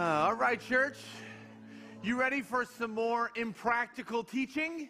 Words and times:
Uh, 0.00 0.28
all 0.28 0.34
right, 0.34 0.58
church. 0.58 0.96
You 2.02 2.18
ready 2.18 2.40
for 2.40 2.64
some 2.64 2.94
more 2.94 3.30
impractical 3.36 4.24
teaching? 4.24 4.88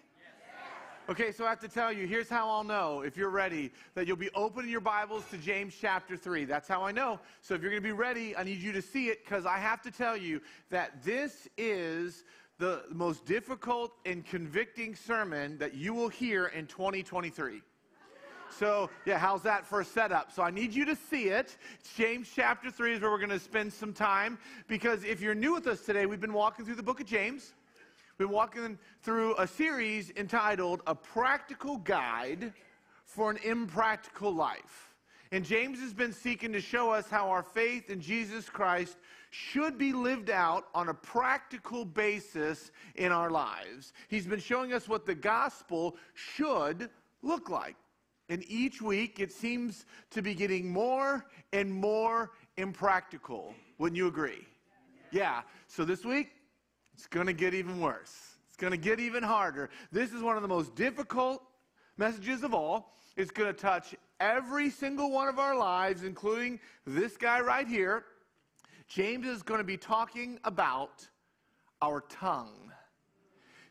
Okay, 1.09 1.33
so 1.33 1.45
I 1.45 1.49
have 1.49 1.59
to 1.63 1.69
tell 1.69 1.93
you, 1.93 2.07
here's 2.07 2.29
how 2.29 2.49
I'll 2.49 2.63
know 2.63 3.01
if 3.01 3.17
you're 3.17 3.29
ready 3.29 3.73
that 3.97 4.07
you'll 4.07 4.17
be 4.17 4.31
opening 4.37 4.71
your 4.71 4.81
Bibles 4.81 5.25
to 5.33 5.37
James 5.37 5.75
chapter 5.81 6.17
3. 6.17 6.45
That's 6.45 6.69
how 6.69 6.85
I 6.85 6.93
know. 6.93 7.19
So 7.41 7.55
if 7.55 7.61
you're 7.61 7.73
going 7.73 7.83
to 7.83 7.89
be 7.89 7.91
ready, 7.91 8.37
I 8.37 8.45
need 8.45 8.59
you 8.59 8.71
to 8.71 8.81
see 8.81 9.09
it 9.09 9.25
because 9.25 9.47
I 9.47 9.59
have 9.59 9.83
to 9.83 9.91
tell 9.91 10.17
you 10.17 10.41
that 10.71 11.03
this 11.03 11.49
is 11.59 12.23
the 12.59 12.85
most 12.89 13.27
difficult 13.27 13.91
and 14.07 14.25
convicting 14.25 14.95
sermon 14.95 15.59
that 15.59 15.75
you 15.75 15.93
will 15.93 16.09
hear 16.09 16.47
in 16.47 16.69
2023. 16.69 17.63
So, 18.53 18.91
yeah, 19.07 19.19
how's 19.19 19.43
that 19.43 19.67
for 19.67 19.81
a 19.81 19.85
setup? 19.85 20.33
So, 20.33 20.43
I 20.43 20.51
need 20.51 20.75
you 20.75 20.85
to 20.85 20.97
see 20.97 21.25
it. 21.29 21.57
James 21.97 22.29
chapter 22.35 22.71
3 22.71 22.95
is 22.95 23.01
where 23.01 23.11
we're 23.11 23.19
going 23.19 23.31
to 23.31 23.39
spend 23.39 23.73
some 23.73 23.93
time 23.93 24.39
because 24.69 25.05
if 25.05 25.21
you're 25.21 25.35
new 25.35 25.55
with 25.55 25.67
us 25.67 25.81
today, 25.81 26.07
we've 26.07 26.21
been 26.21 26.33
walking 26.33 26.65
through 26.65 26.77
the 26.77 26.83
book 26.83 27.01
of 27.01 27.07
James. 27.07 27.53
We've 28.19 28.29
been 28.29 28.37
walking 28.37 28.79
through 29.03 29.35
a 29.39 29.47
series 29.47 30.13
entitled 30.17 30.83
A 30.87 30.95
Practical 30.95 31.79
Guide 31.79 32.53
for 33.05 33.31
an 33.31 33.39
Impractical 33.39 34.35
Life. 34.35 34.95
And 35.33 35.45
James 35.45 35.81
has 35.81 35.95
been 35.95 36.13
seeking 36.13 36.53
to 36.53 36.61
show 36.61 36.91
us 36.91 37.09
how 37.09 37.31
our 37.31 37.43
faith 37.43 37.89
in 37.89 38.01
Jesus 38.01 38.49
Christ 38.49 38.97
should 39.31 39.79
be 39.79 39.93
lived 39.93 40.29
out 40.29 40.65
on 40.75 40.89
a 40.89 40.95
practical 40.95 41.85
basis 41.85 42.73
in 42.97 43.13
our 43.13 43.31
lives. 43.31 43.93
He's 44.09 44.27
been 44.27 44.41
showing 44.41 44.73
us 44.73 44.89
what 44.89 45.07
the 45.07 45.15
gospel 45.15 45.97
should 46.15 46.91
look 47.23 47.49
like. 47.49 47.77
And 48.31 48.45
each 48.49 48.81
week 48.81 49.19
it 49.19 49.33
seems 49.33 49.85
to 50.13 50.23
be 50.23 50.35
getting 50.35 50.73
more 50.73 51.27
and 51.53 51.71
more 51.71 52.31
impractical. 52.57 53.53
Wouldn't 53.79 53.97
you 53.97 54.07
agree? 54.07 54.47
Yeah. 55.11 55.43
So 55.67 55.85
this 55.85 56.05
week, 56.05 56.31
it's 56.95 57.09
going 57.09 57.27
to 57.27 57.33
get 57.33 57.55
even 57.55 57.81
worse. 57.81 58.37
It's 58.49 58.57
going 58.57 58.71
to 58.71 58.79
get 58.79 59.01
even 59.01 59.25
harder. 59.25 59.69
This 59.91 60.13
is 60.13 60.23
one 60.23 60.37
of 60.37 60.43
the 60.43 60.49
most 60.49 60.77
difficult 60.77 61.43
messages 61.97 62.45
of 62.45 62.55
all. 62.55 62.95
It's 63.17 63.33
going 63.33 63.53
to 63.53 63.61
touch 63.61 63.97
every 64.21 64.71
single 64.71 65.11
one 65.11 65.27
of 65.27 65.41
our 65.41 65.59
lives, 65.59 66.05
including 66.05 66.61
this 66.87 67.17
guy 67.17 67.41
right 67.41 67.67
here. 67.67 68.05
James 68.87 69.27
is 69.27 69.43
going 69.43 69.59
to 69.59 69.65
be 69.65 69.77
talking 69.77 70.39
about 70.45 71.05
our 71.83 72.03
tongue. 72.03 72.71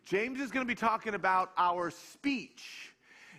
James 0.03 0.41
is 0.41 0.51
going 0.51 0.65
to 0.65 0.67
be 0.67 0.75
talking 0.75 1.13
about 1.13 1.51
our 1.57 1.91
speech. 1.91 2.88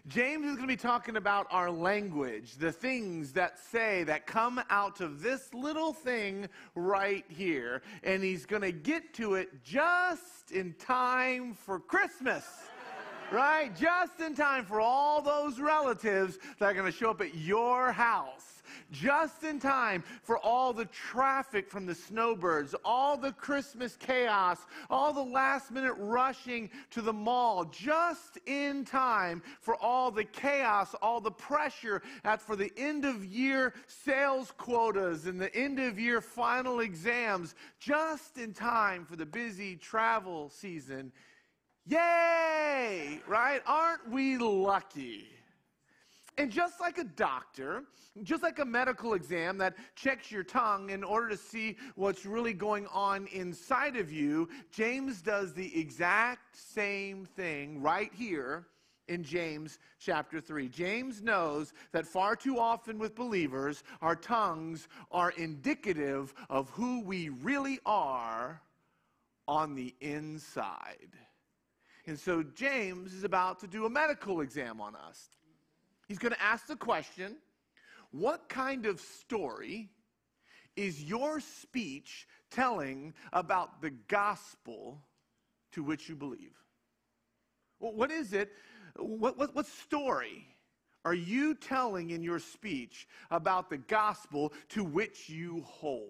James 0.09 0.47
is 0.47 0.56
going 0.56 0.69
to 0.69 0.73
be 0.73 0.77
talking 0.77 1.17
about 1.17 1.47
our 1.51 1.70
language, 1.70 2.56
the 2.56 2.73
things 2.73 3.33
that 3.33 3.59
say, 3.59 4.03
that 4.05 4.27
come 4.27 4.61
out 4.70 5.01
of 5.01 5.23
this 5.23 5.53
little 5.53 5.93
thing 5.93 6.48
right 6.75 7.25
here. 7.29 7.83
And 8.03 8.23
he's 8.23 8.47
going 8.47 8.62
to 8.62 8.73
get 8.73 9.15
to 9.15 9.34
it 9.34 9.62
just 9.62 10.53
in 10.53 10.75
time 10.75 11.55
for 11.55 11.78
Christmas. 11.78 12.45
right? 13.33 13.75
Just 13.77 14.21
in 14.21 14.34
time 14.34 14.65
for 14.65 14.81
all 14.81 15.23
those 15.23 15.61
relatives 15.61 16.39
that 16.59 16.67
are 16.67 16.75
going 16.75 16.91
to 16.91 16.97
show 16.97 17.11
up 17.11 17.21
at 17.21 17.34
your 17.34 17.93
house 17.93 18.50
just 18.91 19.45
in 19.45 19.59
time 19.59 20.03
for 20.23 20.39
all 20.39 20.73
the 20.73 20.87
traffic 20.87 21.69
from 21.69 21.87
the 21.87 21.95
snowbirds, 21.95 22.75
all 22.85 23.17
the 23.17 23.33
Christmas 23.33 23.97
chaos, 23.97 24.59
all 24.89 25.13
the 25.13 25.23
last 25.23 25.71
minute 25.71 25.95
rushing 25.99 26.71
to 26.91 27.01
the 27.01 27.13
mall, 27.13 27.65
just 27.65 28.39
in 28.47 28.85
time 28.85 29.43
for 29.61 29.77
all 29.77 30.11
the 30.11 30.25
chaos, 30.25 30.95
all 31.03 31.21
the 31.21 31.31
pressure 31.31 32.03
at 32.25 32.41
for 32.41 32.57
the 32.57 32.73
end 32.77 33.05
of 33.05 33.25
year 33.25 33.75
sales 33.87 34.53
quotas 34.57 35.27
and 35.27 35.41
the 35.41 35.55
end 35.55 35.79
of 35.79 35.99
year 35.99 36.21
final 36.21 36.81
exams, 36.81 37.55
just 37.79 38.39
in 38.39 38.53
time 38.53 39.05
for 39.05 39.17
the 39.17 39.27
busy 39.27 39.77
travel 39.77 40.51
season. 40.51 41.13
Yay! 41.87 43.21
Right? 43.27 43.61
Aren't 43.67 44.11
we 44.11 44.39
lucky? 44.39 45.29
And 46.41 46.51
just 46.51 46.81
like 46.81 46.97
a 46.97 47.05
doctor, 47.05 47.84
just 48.23 48.43
like 48.43 48.61
a 48.61 48.65
medical 48.65 49.12
exam 49.12 49.59
that 49.59 49.75
checks 49.95 50.33
your 50.33 50.43
tongue 50.43 50.89
in 50.89 51.05
order 51.05 51.28
to 51.28 51.37
see 51.37 51.77
what's 51.97 52.25
really 52.25 52.55
going 52.55 52.87
on 52.87 53.27
inside 53.27 53.95
of 53.95 54.11
you, 54.11 54.49
James 54.73 55.21
does 55.21 55.53
the 55.53 55.79
exact 55.79 56.56
same 56.56 57.27
thing 57.27 57.83
right 57.83 58.11
here 58.15 58.69
in 59.09 59.23
James 59.23 59.79
chapter 59.99 60.41
3. 60.41 60.67
James 60.71 61.21
knows 61.21 61.75
that 61.93 62.06
far 62.06 62.34
too 62.34 62.59
often 62.59 62.99
with 62.99 63.15
believers, 63.15 63.84
our 64.00 64.17
tongues 64.17 64.89
are 65.12 65.33
indicative 65.33 66.33
of 66.49 66.71
who 66.71 67.03
we 67.03 67.29
really 67.29 67.81
are 67.84 68.62
on 69.47 69.75
the 69.75 69.95
inside. 70.00 71.11
And 72.06 72.19
so 72.19 72.43
James 72.43 73.12
is 73.12 73.25
about 73.25 73.61
to 73.61 73.67
do 73.67 73.84
a 73.84 73.91
medical 73.91 74.41
exam 74.41 74.81
on 74.81 74.97
us. 74.97 75.29
He's 76.10 76.19
going 76.19 76.32
to 76.32 76.43
ask 76.43 76.66
the 76.66 76.75
question 76.75 77.37
what 78.10 78.48
kind 78.48 78.84
of 78.84 78.98
story 78.98 79.91
is 80.75 81.04
your 81.04 81.38
speech 81.38 82.26
telling 82.50 83.15
about 83.32 83.81
the 83.81 83.91
gospel 84.09 85.04
to 85.70 85.84
which 85.84 86.09
you 86.09 86.16
believe? 86.16 86.56
what 87.78 88.10
is 88.10 88.32
it? 88.32 88.50
What, 88.97 89.38
what, 89.38 89.54
what 89.54 89.69
story 89.69 90.49
are 91.04 91.15
you 91.15 91.54
telling 91.54 92.10
in 92.10 92.25
your 92.25 92.41
speech 92.41 93.06
about 93.31 93.70
the 93.70 93.78
gospel 93.78 94.53
to 94.70 94.82
which 94.82 95.28
you 95.28 95.62
hold? 95.65 96.09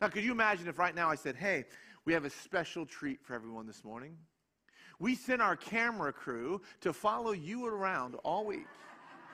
Now, 0.00 0.08
could 0.08 0.24
you 0.24 0.32
imagine 0.32 0.66
if 0.66 0.78
right 0.78 0.94
now 0.94 1.10
I 1.10 1.14
said, 1.14 1.36
hey, 1.36 1.66
we 2.06 2.14
have 2.14 2.24
a 2.24 2.30
special 2.30 2.86
treat 2.86 3.22
for 3.22 3.34
everyone 3.34 3.66
this 3.66 3.84
morning? 3.84 4.16
We 4.98 5.14
sent 5.14 5.42
our 5.42 5.56
camera 5.56 6.12
crew 6.12 6.60
to 6.80 6.92
follow 6.92 7.32
you 7.32 7.66
around 7.66 8.14
all 8.24 8.46
week. 8.46 8.66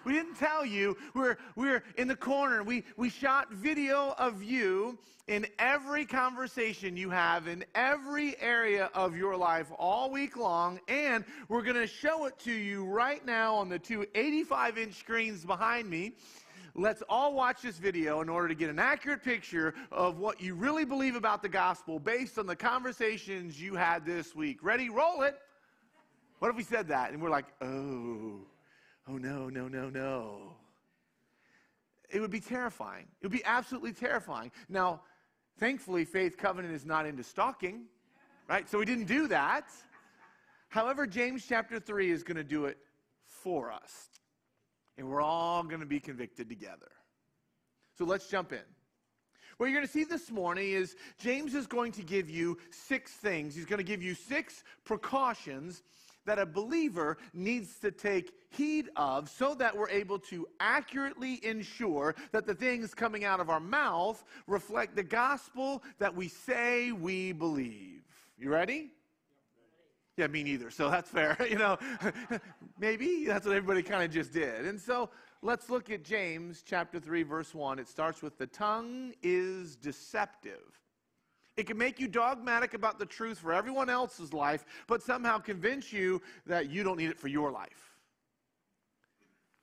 We 0.04 0.12
didn't 0.12 0.34
tell 0.34 0.64
you. 0.64 0.96
We're, 1.14 1.36
we're 1.54 1.84
in 1.96 2.08
the 2.08 2.16
corner. 2.16 2.62
We, 2.62 2.84
we 2.96 3.08
shot 3.08 3.52
video 3.52 4.14
of 4.18 4.42
you 4.42 4.98
in 5.28 5.46
every 5.58 6.04
conversation 6.04 6.96
you 6.96 7.10
have 7.10 7.46
in 7.46 7.64
every 7.74 8.40
area 8.40 8.90
of 8.94 9.16
your 9.16 9.36
life 9.36 9.70
all 9.78 10.10
week 10.10 10.36
long. 10.36 10.80
And 10.88 11.24
we're 11.48 11.62
going 11.62 11.76
to 11.76 11.86
show 11.86 12.26
it 12.26 12.38
to 12.40 12.52
you 12.52 12.84
right 12.84 13.24
now 13.24 13.54
on 13.54 13.68
the 13.68 13.78
two 13.78 14.04
85 14.14 14.78
inch 14.78 14.94
screens 14.94 15.44
behind 15.44 15.88
me. 15.88 16.14
Let's 16.74 17.02
all 17.08 17.34
watch 17.34 17.60
this 17.60 17.76
video 17.76 18.22
in 18.22 18.30
order 18.30 18.48
to 18.48 18.54
get 18.54 18.70
an 18.70 18.78
accurate 18.78 19.22
picture 19.22 19.74
of 19.92 20.18
what 20.18 20.40
you 20.40 20.54
really 20.54 20.86
believe 20.86 21.16
about 21.16 21.42
the 21.42 21.48
gospel 21.48 21.98
based 21.98 22.38
on 22.38 22.46
the 22.46 22.56
conversations 22.56 23.60
you 23.60 23.74
had 23.74 24.06
this 24.06 24.34
week. 24.34 24.64
Ready? 24.64 24.88
Roll 24.88 25.22
it. 25.22 25.38
What 26.42 26.50
if 26.50 26.56
we 26.56 26.64
said 26.64 26.88
that 26.88 27.12
and 27.12 27.22
we're 27.22 27.30
like, 27.30 27.44
oh, 27.60 28.40
oh 29.06 29.16
no, 29.16 29.48
no, 29.48 29.68
no, 29.68 29.88
no? 29.88 30.56
It 32.10 32.18
would 32.18 32.32
be 32.32 32.40
terrifying. 32.40 33.06
It 33.20 33.26
would 33.26 33.32
be 33.32 33.44
absolutely 33.44 33.92
terrifying. 33.92 34.50
Now, 34.68 35.02
thankfully, 35.60 36.04
Faith 36.04 36.36
Covenant 36.36 36.74
is 36.74 36.84
not 36.84 37.06
into 37.06 37.22
stalking, 37.22 37.84
right? 38.48 38.68
So 38.68 38.78
we 38.80 38.84
didn't 38.84 39.04
do 39.04 39.28
that. 39.28 39.68
However, 40.68 41.06
James 41.06 41.46
chapter 41.48 41.78
3 41.78 42.10
is 42.10 42.24
going 42.24 42.38
to 42.38 42.42
do 42.42 42.64
it 42.64 42.78
for 43.24 43.70
us. 43.70 44.08
And 44.98 45.08
we're 45.08 45.22
all 45.22 45.62
going 45.62 45.78
to 45.78 45.86
be 45.86 46.00
convicted 46.00 46.48
together. 46.48 46.90
So 47.96 48.04
let's 48.04 48.26
jump 48.26 48.52
in. 48.52 48.66
What 49.58 49.66
you're 49.66 49.76
going 49.76 49.86
to 49.86 49.92
see 49.92 50.02
this 50.02 50.28
morning 50.28 50.72
is 50.72 50.96
James 51.18 51.54
is 51.54 51.68
going 51.68 51.92
to 51.92 52.02
give 52.02 52.28
you 52.28 52.58
six 52.72 53.12
things. 53.12 53.54
He's 53.54 53.64
going 53.64 53.78
to 53.78 53.84
give 53.84 54.02
you 54.02 54.14
six 54.14 54.64
precautions 54.84 55.84
that 56.26 56.38
a 56.38 56.46
believer 56.46 57.18
needs 57.32 57.78
to 57.78 57.90
take 57.90 58.32
heed 58.50 58.88
of 58.96 59.28
so 59.28 59.54
that 59.54 59.76
we're 59.76 59.88
able 59.88 60.18
to 60.18 60.46
accurately 60.60 61.44
ensure 61.44 62.14
that 62.32 62.46
the 62.46 62.54
things 62.54 62.94
coming 62.94 63.24
out 63.24 63.40
of 63.40 63.50
our 63.50 63.60
mouth 63.60 64.22
reflect 64.46 64.96
the 64.96 65.02
gospel 65.02 65.82
that 65.98 66.14
we 66.14 66.28
say 66.28 66.92
we 66.92 67.32
believe. 67.32 68.02
You 68.38 68.50
ready? 68.50 68.90
Yeah, 70.16 70.26
me 70.26 70.42
neither. 70.42 70.70
So 70.70 70.90
that's 70.90 71.08
fair. 71.08 71.36
you 71.48 71.56
know, 71.56 71.78
maybe 72.78 73.24
that's 73.26 73.46
what 73.46 73.56
everybody 73.56 73.82
kind 73.82 74.02
of 74.02 74.10
just 74.10 74.32
did. 74.32 74.66
And 74.66 74.80
so 74.80 75.10
let's 75.42 75.70
look 75.70 75.90
at 75.90 76.04
James 76.04 76.62
chapter 76.64 77.00
3 77.00 77.22
verse 77.22 77.54
1. 77.54 77.78
It 77.78 77.88
starts 77.88 78.22
with 78.22 78.36
the 78.38 78.46
tongue 78.46 79.12
is 79.22 79.76
deceptive. 79.76 80.81
It 81.56 81.66
can 81.66 81.76
make 81.76 82.00
you 82.00 82.08
dogmatic 82.08 82.74
about 82.74 82.98
the 82.98 83.06
truth 83.06 83.38
for 83.38 83.52
everyone 83.52 83.90
else's 83.90 84.32
life, 84.32 84.64
but 84.86 85.02
somehow 85.02 85.38
convince 85.38 85.92
you 85.92 86.22
that 86.46 86.70
you 86.70 86.82
don't 86.82 86.96
need 86.96 87.10
it 87.10 87.18
for 87.18 87.28
your 87.28 87.50
life. 87.50 87.92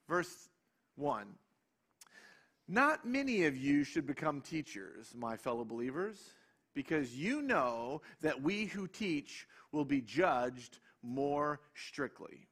Verse 0.07 0.50
1 0.95 1.25
Not 2.68 3.06
many 3.06 3.45
of 3.45 3.57
you 3.57 3.83
should 3.83 4.06
become 4.06 4.41
teachers, 4.41 5.13
my 5.15 5.36
fellow 5.36 5.65
believers, 5.65 6.18
because 6.75 7.15
you 7.15 7.41
know 7.41 8.01
that 8.21 8.42
we 8.42 8.65
who 8.65 8.88
teach 8.88 9.47
will 9.71 9.85
be 9.85 10.01
judged 10.01 10.80
more 11.01 11.59
strictly. 11.74 12.47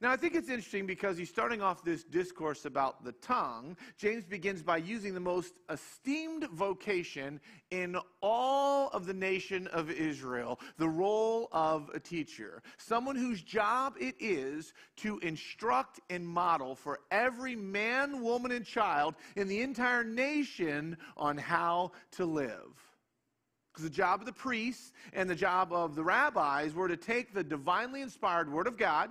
Now, 0.00 0.12
I 0.12 0.16
think 0.16 0.36
it's 0.36 0.48
interesting 0.48 0.86
because 0.86 1.18
he's 1.18 1.28
starting 1.28 1.60
off 1.60 1.82
this 1.82 2.04
discourse 2.04 2.66
about 2.66 3.04
the 3.04 3.10
tongue. 3.12 3.76
James 3.96 4.24
begins 4.24 4.62
by 4.62 4.76
using 4.76 5.12
the 5.12 5.18
most 5.18 5.54
esteemed 5.68 6.44
vocation 6.52 7.40
in 7.72 7.96
all 8.22 8.90
of 8.90 9.06
the 9.06 9.14
nation 9.14 9.66
of 9.68 9.90
Israel 9.90 10.60
the 10.76 10.88
role 10.88 11.48
of 11.50 11.90
a 11.94 11.98
teacher. 11.98 12.62
Someone 12.76 13.16
whose 13.16 13.42
job 13.42 13.96
it 13.98 14.14
is 14.20 14.72
to 14.98 15.18
instruct 15.18 15.98
and 16.10 16.24
model 16.24 16.76
for 16.76 17.00
every 17.10 17.56
man, 17.56 18.22
woman, 18.22 18.52
and 18.52 18.64
child 18.64 19.16
in 19.34 19.48
the 19.48 19.62
entire 19.62 20.04
nation 20.04 20.96
on 21.16 21.36
how 21.36 21.90
to 22.12 22.24
live. 22.24 22.70
Because 23.72 23.82
the 23.82 23.90
job 23.90 24.20
of 24.20 24.26
the 24.26 24.32
priests 24.32 24.92
and 25.12 25.28
the 25.28 25.34
job 25.34 25.72
of 25.72 25.96
the 25.96 26.04
rabbis 26.04 26.72
were 26.72 26.88
to 26.88 26.96
take 26.96 27.34
the 27.34 27.42
divinely 27.42 28.00
inspired 28.00 28.52
Word 28.52 28.68
of 28.68 28.78
God 28.78 29.10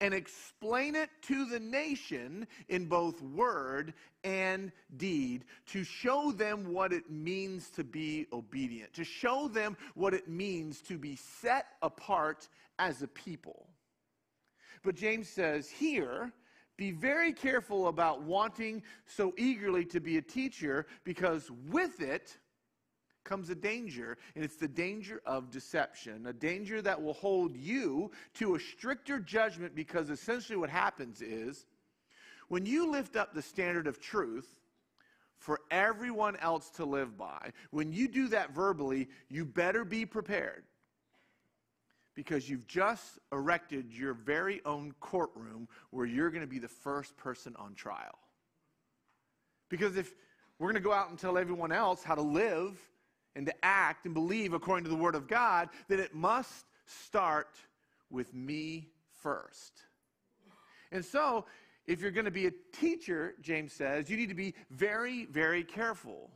and 0.00 0.14
explain 0.14 0.94
it 0.94 1.10
to 1.22 1.44
the 1.46 1.58
nation 1.58 2.46
in 2.68 2.86
both 2.86 3.20
word 3.22 3.94
and 4.24 4.70
deed 4.96 5.44
to 5.66 5.82
show 5.82 6.30
them 6.30 6.72
what 6.72 6.92
it 6.92 7.10
means 7.10 7.70
to 7.70 7.84
be 7.84 8.26
obedient, 8.32 8.92
to 8.94 9.04
show 9.04 9.48
them 9.48 9.76
what 9.94 10.14
it 10.14 10.28
means 10.28 10.80
to 10.82 10.98
be 10.98 11.16
set 11.16 11.66
apart 11.82 12.48
as 12.78 13.02
a 13.02 13.08
people. 13.08 13.66
But 14.84 14.94
James 14.94 15.28
says 15.28 15.68
here, 15.68 16.32
be 16.76 16.92
very 16.92 17.32
careful 17.32 17.88
about 17.88 18.22
wanting 18.22 18.84
so 19.04 19.34
eagerly 19.36 19.84
to 19.86 20.00
be 20.00 20.18
a 20.18 20.22
teacher 20.22 20.86
because 21.02 21.50
with 21.68 22.00
it, 22.00 22.38
comes 23.28 23.50
a 23.50 23.54
danger, 23.54 24.16
and 24.34 24.44
it's 24.44 24.56
the 24.56 24.68
danger 24.68 25.20
of 25.26 25.50
deception, 25.50 26.26
a 26.26 26.32
danger 26.32 26.80
that 26.82 27.00
will 27.00 27.12
hold 27.12 27.56
you 27.56 28.10
to 28.34 28.54
a 28.54 28.60
stricter 28.60 29.18
judgment 29.20 29.74
because 29.74 30.10
essentially 30.10 30.56
what 30.56 30.70
happens 30.70 31.20
is 31.20 31.66
when 32.48 32.64
you 32.64 32.90
lift 32.90 33.16
up 33.16 33.34
the 33.34 33.42
standard 33.42 33.86
of 33.86 34.00
truth, 34.00 34.48
for 35.38 35.60
everyone 35.70 36.36
else 36.36 36.68
to 36.70 36.84
live 36.84 37.16
by. 37.16 37.52
When 37.70 37.92
you 37.92 38.08
do 38.08 38.28
that 38.28 38.54
verbally, 38.54 39.08
you 39.28 39.44
better 39.44 39.84
be 39.84 40.04
prepared 40.04 40.64
because 42.14 42.50
you've 42.50 42.66
just 42.66 43.18
erected 43.32 43.92
your 43.92 44.12
very 44.12 44.60
own 44.64 44.92
courtroom 44.98 45.68
where 45.90 46.06
you're 46.06 46.30
going 46.30 46.42
to 46.42 46.48
be 46.48 46.58
the 46.58 46.66
first 46.66 47.16
person 47.16 47.54
on 47.56 47.74
trial. 47.74 48.18
Because 49.68 49.96
if 49.96 50.12
we're 50.58 50.66
going 50.66 50.82
to 50.82 50.88
go 50.88 50.92
out 50.92 51.10
and 51.10 51.18
tell 51.18 51.38
everyone 51.38 51.70
else 51.70 52.02
how 52.02 52.16
to 52.16 52.22
live 52.22 52.76
and 53.38 53.46
to 53.46 53.54
act 53.64 54.04
and 54.04 54.12
believe 54.12 54.52
according 54.52 54.82
to 54.82 54.90
the 54.90 54.96
Word 54.96 55.14
of 55.14 55.28
God, 55.28 55.68
then 55.86 56.00
it 56.00 56.12
must 56.12 56.66
start 56.86 57.54
with 58.10 58.34
me 58.34 58.88
first. 59.22 59.84
And 60.90 61.04
so, 61.04 61.44
if 61.86 62.00
you're 62.00 62.10
going 62.10 62.24
to 62.24 62.32
be 62.32 62.48
a 62.48 62.52
teacher, 62.72 63.34
James 63.40 63.72
says, 63.72 64.10
you 64.10 64.16
need 64.16 64.28
to 64.28 64.34
be 64.34 64.56
very, 64.72 65.26
very 65.26 65.62
careful. 65.62 66.32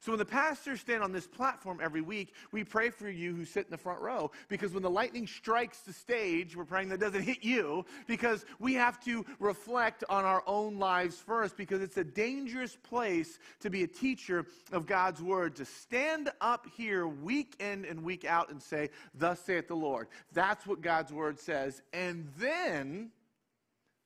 So 0.00 0.12
when 0.12 0.18
the 0.18 0.24
pastors 0.24 0.80
stand 0.80 1.02
on 1.02 1.10
this 1.10 1.26
platform 1.26 1.80
every 1.82 2.02
week, 2.02 2.32
we 2.52 2.62
pray 2.62 2.90
for 2.90 3.08
you 3.08 3.34
who 3.34 3.44
sit 3.44 3.64
in 3.66 3.70
the 3.70 3.78
front 3.78 4.00
row 4.00 4.30
because 4.48 4.72
when 4.72 4.82
the 4.82 4.90
lightning 4.90 5.26
strikes 5.26 5.80
the 5.80 5.92
stage, 5.92 6.56
we're 6.56 6.64
praying 6.64 6.90
that 6.90 7.00
doesn't 7.00 7.22
hit 7.22 7.42
you 7.42 7.84
because 8.06 8.46
we 8.60 8.74
have 8.74 9.02
to 9.04 9.26
reflect 9.40 10.04
on 10.08 10.24
our 10.24 10.44
own 10.46 10.78
lives 10.78 11.16
first 11.16 11.56
because 11.56 11.82
it's 11.82 11.96
a 11.96 12.04
dangerous 12.04 12.76
place 12.76 13.40
to 13.60 13.70
be 13.70 13.82
a 13.82 13.88
teacher 13.88 14.46
of 14.70 14.86
God's 14.86 15.20
word 15.20 15.56
to 15.56 15.64
stand 15.64 16.30
up 16.40 16.66
here 16.76 17.08
week 17.08 17.56
in 17.58 17.84
and 17.84 18.04
week 18.04 18.24
out 18.24 18.50
and 18.50 18.62
say, 18.62 18.90
"Thus 19.14 19.40
saith 19.40 19.66
the 19.66 19.76
Lord." 19.76 20.08
That's 20.32 20.64
what 20.64 20.80
God's 20.80 21.12
word 21.12 21.40
says, 21.40 21.82
and 21.92 22.28
then 22.38 23.10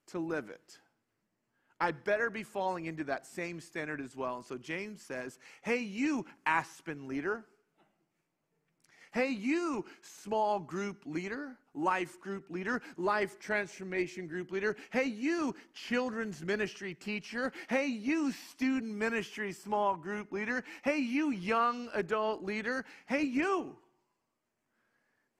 to 0.06 0.18
live 0.18 0.48
it. 0.48 0.78
I 1.82 1.90
better 1.90 2.30
be 2.30 2.44
falling 2.44 2.86
into 2.86 3.02
that 3.04 3.26
same 3.26 3.60
standard 3.60 4.00
as 4.00 4.14
well. 4.14 4.36
And 4.36 4.44
so 4.44 4.56
James 4.56 5.02
says, 5.02 5.40
Hey, 5.62 5.80
you 5.80 6.24
Aspen 6.46 7.08
leader. 7.08 7.44
Hey, 9.10 9.30
you 9.30 9.84
small 10.00 10.60
group 10.60 11.02
leader, 11.06 11.56
life 11.74 12.20
group 12.20 12.50
leader, 12.50 12.82
life 12.96 13.40
transformation 13.40 14.28
group 14.28 14.52
leader. 14.52 14.76
Hey, 14.92 15.06
you 15.06 15.56
children's 15.74 16.40
ministry 16.40 16.94
teacher. 16.94 17.52
Hey, 17.68 17.88
you 17.88 18.30
student 18.30 18.94
ministry 18.94 19.52
small 19.52 19.96
group 19.96 20.30
leader. 20.30 20.62
Hey, 20.84 20.98
you 20.98 21.32
young 21.32 21.88
adult 21.94 22.44
leader. 22.44 22.84
Hey, 23.06 23.24
you. 23.24 23.76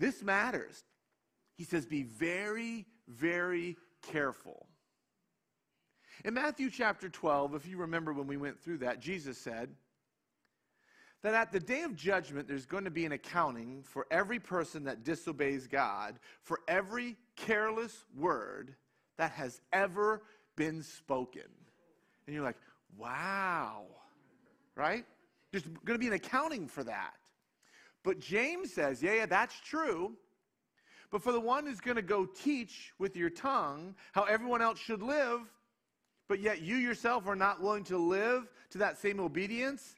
This 0.00 0.24
matters. 0.24 0.82
He 1.54 1.62
says, 1.62 1.86
be 1.86 2.02
very, 2.02 2.84
very 3.06 3.76
careful. 4.10 4.66
In 6.24 6.34
Matthew 6.34 6.70
chapter 6.70 7.08
12, 7.08 7.54
if 7.56 7.66
you 7.66 7.76
remember 7.78 8.12
when 8.12 8.28
we 8.28 8.36
went 8.36 8.60
through 8.60 8.78
that, 8.78 9.00
Jesus 9.00 9.36
said 9.36 9.70
that 11.22 11.34
at 11.34 11.50
the 11.50 11.58
day 11.58 11.82
of 11.82 11.96
judgment, 11.96 12.46
there's 12.46 12.66
going 12.66 12.84
to 12.84 12.90
be 12.90 13.04
an 13.04 13.12
accounting 13.12 13.82
for 13.82 14.06
every 14.10 14.38
person 14.38 14.84
that 14.84 15.02
disobeys 15.02 15.66
God, 15.66 16.20
for 16.42 16.60
every 16.68 17.16
careless 17.34 18.04
word 18.16 18.74
that 19.18 19.32
has 19.32 19.60
ever 19.72 20.22
been 20.54 20.82
spoken. 20.82 21.42
And 22.26 22.34
you're 22.34 22.44
like, 22.44 22.56
wow, 22.96 23.82
right? 24.76 25.04
There's 25.50 25.64
going 25.64 25.98
to 25.98 25.98
be 25.98 26.06
an 26.06 26.12
accounting 26.12 26.68
for 26.68 26.84
that. 26.84 27.14
But 28.04 28.20
James 28.20 28.72
says, 28.72 29.02
yeah, 29.02 29.14
yeah, 29.14 29.26
that's 29.26 29.58
true. 29.60 30.12
But 31.10 31.22
for 31.22 31.32
the 31.32 31.40
one 31.40 31.66
who's 31.66 31.80
going 31.80 31.96
to 31.96 32.02
go 32.02 32.26
teach 32.26 32.92
with 32.98 33.16
your 33.16 33.30
tongue 33.30 33.94
how 34.12 34.22
everyone 34.24 34.62
else 34.62 34.78
should 34.78 35.02
live, 35.02 35.40
but 36.32 36.40
yet 36.40 36.62
you 36.62 36.76
yourself 36.76 37.26
are 37.26 37.36
not 37.36 37.60
willing 37.60 37.84
to 37.84 37.98
live 37.98 38.50
to 38.70 38.78
that 38.78 38.96
same 38.96 39.20
obedience, 39.20 39.96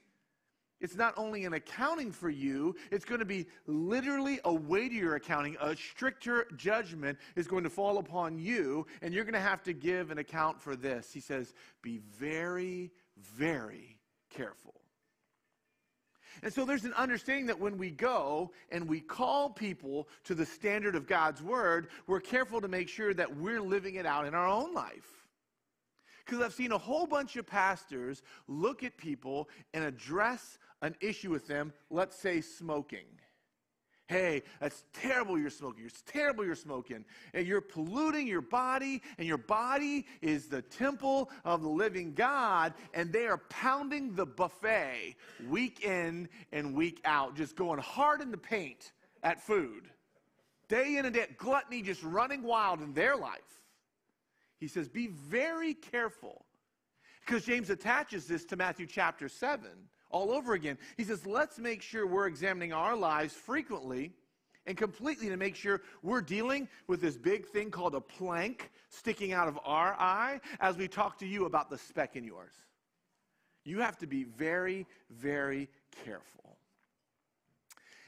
it's 0.80 0.96
not 0.96 1.14
only 1.16 1.44
an 1.44 1.52
accounting 1.52 2.10
for 2.10 2.28
you, 2.28 2.74
it's 2.90 3.04
going 3.04 3.20
to 3.20 3.24
be 3.24 3.46
literally 3.68 4.40
a 4.44 4.52
weightier 4.52 5.14
accounting. 5.14 5.56
A 5.60 5.76
stricter 5.76 6.48
judgment 6.56 7.18
is 7.36 7.46
going 7.46 7.62
to 7.62 7.70
fall 7.70 7.98
upon 7.98 8.36
you, 8.36 8.84
and 9.00 9.14
you're 9.14 9.22
going 9.22 9.34
to 9.34 9.38
have 9.38 9.62
to 9.62 9.72
give 9.72 10.10
an 10.10 10.18
account 10.18 10.60
for 10.60 10.74
this. 10.74 11.12
He 11.12 11.20
says, 11.20 11.54
Be 11.82 12.00
very, 12.18 12.90
very 13.16 14.00
careful. 14.28 14.74
And 16.42 16.52
so 16.52 16.64
there's 16.64 16.84
an 16.84 16.94
understanding 16.94 17.46
that 17.46 17.60
when 17.60 17.78
we 17.78 17.92
go 17.92 18.50
and 18.72 18.88
we 18.88 18.98
call 18.98 19.50
people 19.50 20.08
to 20.24 20.34
the 20.34 20.44
standard 20.44 20.96
of 20.96 21.06
God's 21.06 21.44
word, 21.44 21.90
we're 22.08 22.18
careful 22.18 22.60
to 22.60 22.66
make 22.66 22.88
sure 22.88 23.14
that 23.14 23.36
we're 23.36 23.62
living 23.62 23.94
it 23.94 24.04
out 24.04 24.26
in 24.26 24.34
our 24.34 24.48
own 24.48 24.74
life. 24.74 25.23
Because 26.24 26.42
I've 26.42 26.54
seen 26.54 26.72
a 26.72 26.78
whole 26.78 27.06
bunch 27.06 27.36
of 27.36 27.46
pastors 27.46 28.22
look 28.48 28.82
at 28.82 28.96
people 28.96 29.48
and 29.74 29.84
address 29.84 30.58
an 30.82 30.94
issue 31.00 31.30
with 31.30 31.46
them, 31.46 31.72
let's 31.90 32.16
say 32.16 32.40
smoking. 32.40 33.06
Hey, 34.06 34.42
that's 34.60 34.84
terrible 34.92 35.38
you're 35.38 35.48
smoking. 35.48 35.86
It's 35.86 36.02
terrible 36.02 36.44
you're 36.44 36.54
smoking. 36.54 37.06
And 37.32 37.46
you're 37.46 37.62
polluting 37.62 38.26
your 38.26 38.42
body, 38.42 39.00
and 39.16 39.26
your 39.26 39.38
body 39.38 40.06
is 40.20 40.46
the 40.46 40.60
temple 40.60 41.30
of 41.44 41.62
the 41.62 41.68
living 41.68 42.12
God, 42.12 42.74
and 42.92 43.10
they 43.12 43.26
are 43.26 43.38
pounding 43.48 44.14
the 44.14 44.26
buffet 44.26 45.16
week 45.48 45.84
in 45.84 46.28
and 46.52 46.74
week 46.74 47.00
out, 47.06 47.34
just 47.34 47.56
going 47.56 47.80
hard 47.80 48.20
in 48.20 48.30
the 48.30 48.36
paint 48.36 48.92
at 49.22 49.40
food. 49.40 49.88
Day 50.68 50.96
in 50.98 51.06
and 51.06 51.14
day, 51.14 51.22
out, 51.22 51.36
gluttony 51.38 51.80
just 51.80 52.02
running 52.02 52.42
wild 52.42 52.82
in 52.82 52.92
their 52.92 53.16
life. 53.16 53.40
He 54.64 54.68
says, 54.68 54.88
Be 54.88 55.08
very 55.08 55.74
careful. 55.74 56.46
Because 57.20 57.44
James 57.44 57.68
attaches 57.68 58.24
this 58.24 58.46
to 58.46 58.56
Matthew 58.56 58.86
chapter 58.86 59.28
7 59.28 59.68
all 60.08 60.32
over 60.32 60.54
again. 60.54 60.78
He 60.96 61.04
says, 61.04 61.26
Let's 61.26 61.58
make 61.58 61.82
sure 61.82 62.06
we're 62.06 62.26
examining 62.26 62.72
our 62.72 62.96
lives 62.96 63.34
frequently 63.34 64.14
and 64.64 64.74
completely 64.74 65.28
to 65.28 65.36
make 65.36 65.54
sure 65.54 65.82
we're 66.02 66.22
dealing 66.22 66.66
with 66.86 67.02
this 67.02 67.18
big 67.18 67.44
thing 67.44 67.70
called 67.70 67.94
a 67.94 68.00
plank 68.00 68.70
sticking 68.88 69.34
out 69.34 69.48
of 69.48 69.58
our 69.66 69.92
eye 69.98 70.40
as 70.60 70.78
we 70.78 70.88
talk 70.88 71.18
to 71.18 71.26
you 71.26 71.44
about 71.44 71.68
the 71.68 71.76
speck 71.76 72.16
in 72.16 72.24
yours. 72.24 72.54
You 73.66 73.80
have 73.80 73.98
to 73.98 74.06
be 74.06 74.24
very, 74.24 74.86
very 75.10 75.68
careful. 76.06 76.56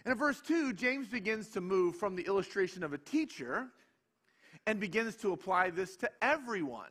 And 0.06 0.12
in 0.12 0.18
verse 0.18 0.40
2, 0.40 0.72
James 0.72 1.06
begins 1.06 1.48
to 1.48 1.60
move 1.60 1.96
from 1.96 2.16
the 2.16 2.22
illustration 2.22 2.82
of 2.82 2.94
a 2.94 2.98
teacher 2.98 3.68
and 4.66 4.80
begins 4.80 5.16
to 5.16 5.32
apply 5.32 5.70
this 5.70 5.96
to 5.96 6.11
everyone. 6.23 6.90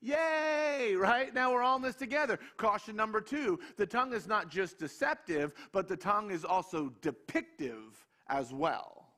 Yay, 0.00 0.94
right? 0.96 1.34
Now 1.34 1.52
we're 1.52 1.62
all 1.62 1.76
in 1.76 1.82
this 1.82 1.96
together. 1.96 2.38
Caution 2.56 2.94
number 2.94 3.20
two 3.20 3.58
the 3.76 3.86
tongue 3.86 4.12
is 4.12 4.26
not 4.26 4.48
just 4.48 4.78
deceptive, 4.78 5.54
but 5.72 5.88
the 5.88 5.96
tongue 5.96 6.30
is 6.30 6.44
also 6.44 6.92
depictive 7.02 7.94
as 8.28 8.52
well. 8.52 9.08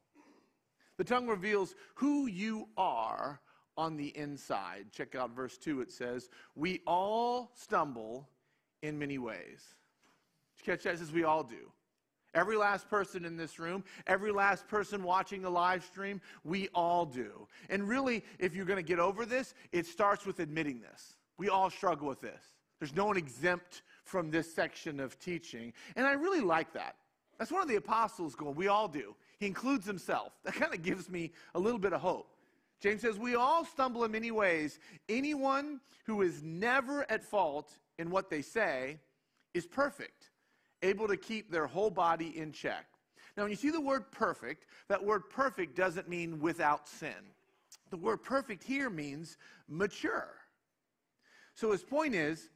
The 0.96 1.04
tongue 1.04 1.26
reveals 1.26 1.74
who 1.94 2.26
you 2.26 2.68
are 2.76 3.40
on 3.76 3.96
the 3.96 4.14
inside. 4.16 4.86
Check 4.92 5.14
out 5.14 5.34
verse 5.34 5.56
2. 5.56 5.80
It 5.80 5.90
says, 5.90 6.28
We 6.54 6.82
all 6.86 7.52
stumble 7.54 8.28
in 8.82 8.98
many 8.98 9.16
ways. 9.16 9.74
Did 10.58 10.66
you 10.66 10.72
catch 10.72 10.84
that? 10.84 10.94
It 10.94 10.98
says, 10.98 11.12
We 11.12 11.24
all 11.24 11.42
do. 11.42 11.72
Every 12.34 12.56
last 12.56 12.88
person 12.88 13.24
in 13.24 13.36
this 13.36 13.58
room, 13.58 13.82
every 14.06 14.30
last 14.30 14.68
person 14.68 15.02
watching 15.02 15.42
the 15.42 15.50
live 15.50 15.84
stream, 15.84 16.20
we 16.44 16.68
all 16.74 17.04
do. 17.04 17.48
And 17.68 17.88
really, 17.88 18.24
if 18.38 18.54
you're 18.54 18.66
going 18.66 18.76
to 18.76 18.88
get 18.88 19.00
over 19.00 19.26
this, 19.26 19.54
it 19.72 19.86
starts 19.86 20.26
with 20.26 20.38
admitting 20.38 20.80
this. 20.80 21.16
We 21.38 21.48
all 21.48 21.70
struggle 21.70 22.06
with 22.06 22.20
this. 22.20 22.42
There's 22.78 22.94
no 22.94 23.06
one 23.06 23.16
exempt 23.16 23.82
from 24.04 24.30
this 24.30 24.52
section 24.52 25.00
of 25.00 25.18
teaching. 25.18 25.72
And 25.96 26.06
I 26.06 26.12
really 26.12 26.40
like 26.40 26.72
that. 26.74 26.96
That's 27.38 27.50
one 27.50 27.62
of 27.62 27.68
the 27.68 27.76
apostles 27.76 28.34
going, 28.34 28.54
we 28.54 28.68
all 28.68 28.88
do. 28.88 29.14
He 29.38 29.46
includes 29.46 29.86
himself. 29.86 30.32
That 30.44 30.54
kind 30.54 30.74
of 30.74 30.82
gives 30.82 31.08
me 31.08 31.32
a 31.54 31.58
little 31.58 31.78
bit 31.78 31.92
of 31.92 32.00
hope. 32.00 32.36
James 32.80 33.02
says, 33.02 33.18
We 33.18 33.34
all 33.34 33.64
stumble 33.64 34.04
in 34.04 34.12
many 34.12 34.30
ways. 34.30 34.78
Anyone 35.08 35.80
who 36.06 36.22
is 36.22 36.42
never 36.42 37.10
at 37.10 37.22
fault 37.22 37.70
in 37.98 38.10
what 38.10 38.30
they 38.30 38.42
say 38.42 38.98
is 39.54 39.66
perfect, 39.66 40.29
able 40.82 41.08
to 41.08 41.16
keep 41.16 41.50
their 41.50 41.66
whole 41.66 41.90
body 41.90 42.36
in 42.38 42.52
check. 42.52 42.86
Now, 43.36 43.44
when 43.44 43.50
you 43.50 43.56
see 43.56 43.70
the 43.70 43.80
word 43.80 44.10
perfect, 44.10 44.66
that 44.88 45.04
word 45.04 45.30
perfect 45.30 45.76
doesn't 45.76 46.08
mean 46.08 46.40
without 46.40 46.88
sin. 46.88 47.14
The 47.90 47.96
word 47.96 48.22
perfect 48.22 48.62
here 48.62 48.90
means 48.90 49.36
mature. 49.68 50.34
So 51.54 51.72
his 51.72 51.82
point 51.82 52.14
is 52.14 52.48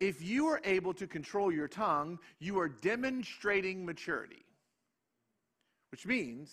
if 0.00 0.22
you 0.22 0.46
are 0.48 0.60
able 0.64 0.94
to 0.94 1.06
control 1.06 1.52
your 1.52 1.68
tongue, 1.68 2.18
you 2.38 2.58
are 2.58 2.68
demonstrating 2.68 3.84
maturity. 3.84 4.44
Which 5.90 6.06
means 6.06 6.52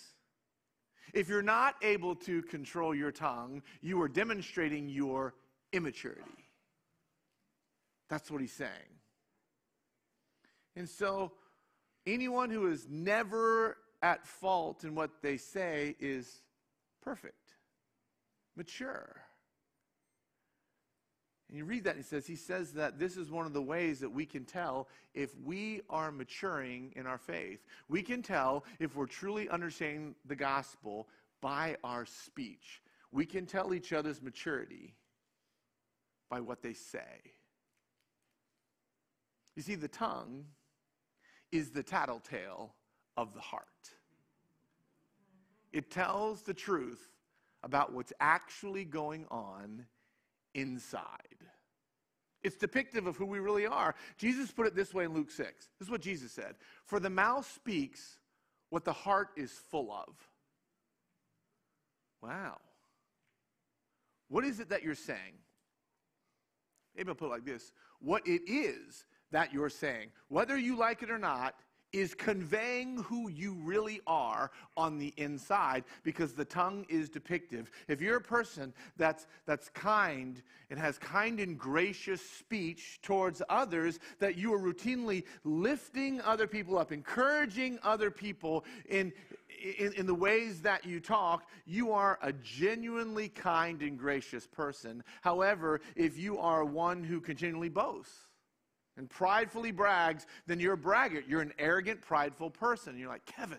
if 1.14 1.28
you're 1.28 1.42
not 1.42 1.76
able 1.82 2.16
to 2.16 2.42
control 2.44 2.96
your 2.96 3.12
tongue, 3.12 3.62
you 3.82 4.02
are 4.02 4.08
demonstrating 4.08 4.88
your 4.90 5.34
immaturity. 5.74 6.22
That's 8.10 8.30
what 8.30 8.42
he's 8.42 8.54
saying. 8.54 9.01
And 10.76 10.88
so, 10.88 11.34
anyone 12.06 12.50
who 12.50 12.68
is 12.68 12.88
never 12.90 13.78
at 14.02 14.26
fault 14.26 14.84
in 14.84 14.96
what 14.96 15.22
they 15.22 15.38
say 15.38 15.96
is 16.00 16.42
perfect, 17.02 17.56
mature. 18.56 19.22
And 21.50 21.58
you 21.58 21.66
read 21.66 21.84
that, 21.84 21.98
he 21.98 22.02
says, 22.02 22.26
he 22.26 22.38
says 22.38 22.72
that 22.74 22.98
this 22.98 23.18
is 23.18 23.30
one 23.30 23.46
of 23.46 23.52
the 23.52 23.62
ways 23.62 24.00
that 24.00 24.10
we 24.10 24.26
can 24.26 24.46
tell 24.46 24.88
if 25.14 25.38
we 25.44 25.82
are 25.90 26.10
maturing 26.10 26.94
in 26.96 27.06
our 27.06 27.18
faith. 27.18 27.60
We 27.90 28.02
can 28.02 28.22
tell 28.22 28.64
if 28.80 28.96
we're 28.96 29.06
truly 29.06 29.50
understanding 29.50 30.16
the 30.26 30.36
gospel 30.36 31.10
by 31.42 31.76
our 31.84 32.06
speech. 32.06 32.82
We 33.12 33.26
can 33.26 33.46
tell 33.46 33.74
each 33.74 33.92
other's 33.92 34.22
maturity 34.22 34.96
by 36.30 36.40
what 36.40 36.62
they 36.62 36.74
say. 36.74 37.34
You 39.58 39.62
see, 39.62 39.76
the 39.76 39.90
tongue 39.90 40.46
is 41.52 41.72
the 41.72 41.84
tattletale 41.84 42.74
of 43.18 43.34
the 43.34 43.40
heart. 43.40 43.66
It 45.74 45.90
tells 45.90 46.42
the 46.42 46.54
truth 46.54 47.08
about 47.64 47.94
what's 47.94 48.14
actually 48.20 48.86
going 48.86 49.26
on 49.30 49.86
inside. 50.54 51.06
It's 52.44 52.58
depictive 52.58 53.06
of 53.06 53.18
who 53.18 53.26
we 53.26 53.40
really 53.40 53.68
are. 53.68 53.96
Jesus 54.18 54.52
put 54.52 54.66
it 54.66 54.76
this 54.76 54.94
way 54.94 55.06
in 55.06 55.14
Luke 55.14 55.30
6. 55.30 55.70
This 55.80 55.88
is 55.88 55.92
what 55.92 56.02
Jesus 56.02 56.32
said 56.32 56.56
For 56.86 57.00
the 57.00 57.10
mouth 57.10 57.50
speaks 57.54 58.18
what 58.70 58.84
the 58.84 58.94
heart 58.94 59.30
is 59.38 59.52
full 59.70 59.92
of. 59.92 60.16
Wow. 62.22 62.58
What 64.30 64.46
is 64.46 64.60
it 64.60 64.70
that 64.70 64.84
you're 64.84 64.96
saying? 64.96 65.36
Maybe 66.96 67.10
I'll 67.10 67.16
put 67.16 67.26
it 67.28 67.32
like 67.32 67.46
this 67.46 67.72
What 68.00 68.26
it 68.26 68.42
is 68.48 69.06
that 69.32 69.54
you're 69.54 69.70
saying, 69.70 70.10
whether 70.30 70.58
you 70.58 70.78
like 70.78 71.04
it 71.04 71.10
or 71.10 71.18
not, 71.18 71.56
is 71.94 72.14
conveying 72.14 72.98
who 73.04 73.30
you 73.30 73.54
really 73.64 74.00
are 74.08 74.52
on 74.78 74.98
the 74.98 75.14
inside 75.18 75.84
because 76.04 76.34
the 76.34 76.46
tongue 76.46 76.86
is 76.90 77.10
depictive. 77.10 77.68
If 77.88 78.02
you're 78.02 78.18
a 78.18 78.22
person 78.22 78.74
that's, 78.98 79.28
that's 79.46 79.70
kind 79.70 80.42
and 80.70 80.80
has 80.80 80.98
kind 80.98 81.40
and 81.40 81.58
gracious 81.58 82.22
speech 82.22 83.00
towards 83.02 83.42
others, 83.50 84.00
that 84.20 84.38
you 84.38 84.54
are 84.54 84.60
routinely 84.60 85.24
lifting 85.44 86.22
other 86.22 86.48
people 86.48 86.78
up, 86.78 86.92
encouraging 86.92 87.78
other 87.84 88.10
people 88.10 88.64
in, 88.88 89.12
in, 89.78 89.92
in 89.94 90.06
the 90.06 90.16
ways 90.16 90.62
that 90.62 90.86
you 90.86 91.02
talk, 91.02 91.50
you 91.66 91.92
are 91.92 92.18
a 92.22 92.32
genuinely 92.32 93.28
kind 93.28 93.82
and 93.82 94.00
gracious 94.00 94.48
person. 94.48 95.04
However, 95.22 95.82
if 95.96 96.18
you 96.18 96.40
are 96.40 96.64
one 96.64 97.04
who 97.04 97.20
continually 97.20 97.70
boasts, 97.70 98.28
and 98.98 99.10
pridefully 99.10 99.72
brags, 99.72 100.26
then 100.48 100.60
you're 100.60 100.74
a 100.74 100.78
braggart. 100.78 101.26
You're 101.28 101.42
an 101.42 101.54
arrogant, 101.58 102.02
prideful 102.02 102.50
person. 102.50 102.92
And 102.92 103.00
you're 103.00 103.10
like, 103.10 103.26
Kevin, 103.26 103.58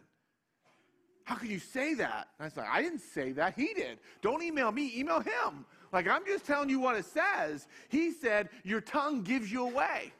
how 1.25 1.37
could 1.37 1.49
you 1.49 1.59
say 1.59 1.95
that? 1.95 2.29
And 2.39 2.41
I 2.41 2.45
was 2.45 2.57
like, 2.57 2.69
I 2.71 2.83
didn't 2.83 3.01
say 3.01 3.33
that. 3.33 3.55
He 3.55 3.73
did. 3.75 3.99
Don't 4.21 4.43
email 4.43 4.73
me, 4.73 4.93
email 4.97 5.21
him. 5.21 5.65
Like, 5.93 6.09
I'm 6.09 6.25
just 6.27 6.45
telling 6.47 6.69
you 6.69 6.81
what 6.81 6.97
it 6.97 7.05
says. 7.05 7.67
He 7.89 8.11
said, 8.11 8.49
Your 8.65 8.81
tongue 8.81 9.23
gives 9.23 9.51
you 9.51 9.67
away. 9.67 10.12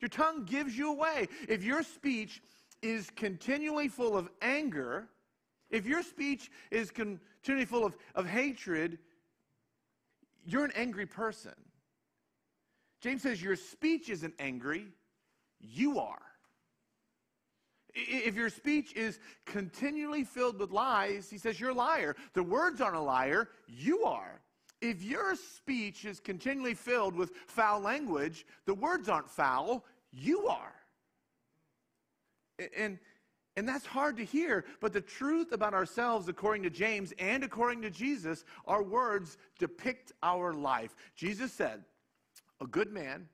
Your 0.00 0.08
tongue 0.08 0.44
gives 0.44 0.76
you 0.76 0.90
away. 0.90 1.28
If 1.48 1.64
your 1.64 1.82
speech 1.82 2.42
is 2.82 3.10
continually 3.10 3.88
full 3.88 4.16
of 4.16 4.28
anger, 4.42 5.08
if 5.70 5.86
your 5.86 6.02
speech 6.02 6.50
is 6.70 6.90
continually 6.90 7.64
full 7.64 7.86
of, 7.86 7.96
of 8.14 8.26
hatred, 8.26 8.98
you're 10.44 10.64
an 10.64 10.72
angry 10.76 11.06
person. 11.06 11.54
James 13.04 13.20
says 13.20 13.42
your 13.42 13.54
speech 13.54 14.08
isn't 14.08 14.32
angry, 14.38 14.86
you 15.60 15.98
are. 15.98 16.22
If 17.94 18.34
your 18.34 18.48
speech 18.48 18.94
is 18.94 19.20
continually 19.44 20.24
filled 20.24 20.58
with 20.58 20.70
lies, 20.70 21.28
he 21.28 21.36
says 21.36 21.60
you're 21.60 21.72
a 21.72 21.74
liar. 21.74 22.16
The 22.32 22.42
words 22.42 22.80
aren't 22.80 22.96
a 22.96 23.00
liar, 23.00 23.50
you 23.68 24.04
are. 24.04 24.40
If 24.80 25.02
your 25.02 25.36
speech 25.36 26.06
is 26.06 26.18
continually 26.18 26.72
filled 26.72 27.14
with 27.14 27.32
foul 27.46 27.80
language, 27.80 28.46
the 28.64 28.72
words 28.72 29.10
aren't 29.10 29.28
foul, 29.28 29.84
you 30.10 30.46
are. 30.46 30.74
And, 32.74 32.98
and 33.54 33.68
that's 33.68 33.84
hard 33.84 34.16
to 34.16 34.24
hear, 34.24 34.64
but 34.80 34.94
the 34.94 35.02
truth 35.02 35.52
about 35.52 35.74
ourselves, 35.74 36.26
according 36.28 36.62
to 36.62 36.70
James 36.70 37.12
and 37.18 37.44
according 37.44 37.82
to 37.82 37.90
Jesus, 37.90 38.46
our 38.66 38.82
words 38.82 39.36
depict 39.58 40.12
our 40.22 40.54
life. 40.54 40.96
Jesus 41.14 41.52
said, 41.52 41.84
a 42.60 42.66
good 42.66 42.92
man 42.92 43.28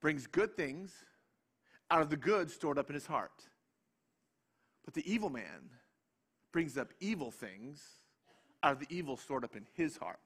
brings 0.00 0.26
good 0.26 0.56
things 0.56 0.92
out 1.90 2.02
of 2.02 2.10
the 2.10 2.16
good 2.16 2.50
stored 2.50 2.78
up 2.78 2.88
in 2.90 2.94
his 2.94 3.06
heart. 3.06 3.44
But 4.84 4.94
the 4.94 5.10
evil 5.10 5.30
man 5.30 5.70
brings 6.52 6.76
up 6.76 6.92
evil 7.00 7.30
things 7.30 7.82
out 8.62 8.72
of 8.72 8.80
the 8.80 8.86
evil 8.94 9.16
stored 9.16 9.44
up 9.44 9.56
in 9.56 9.66
his 9.74 9.96
heart. 9.96 10.20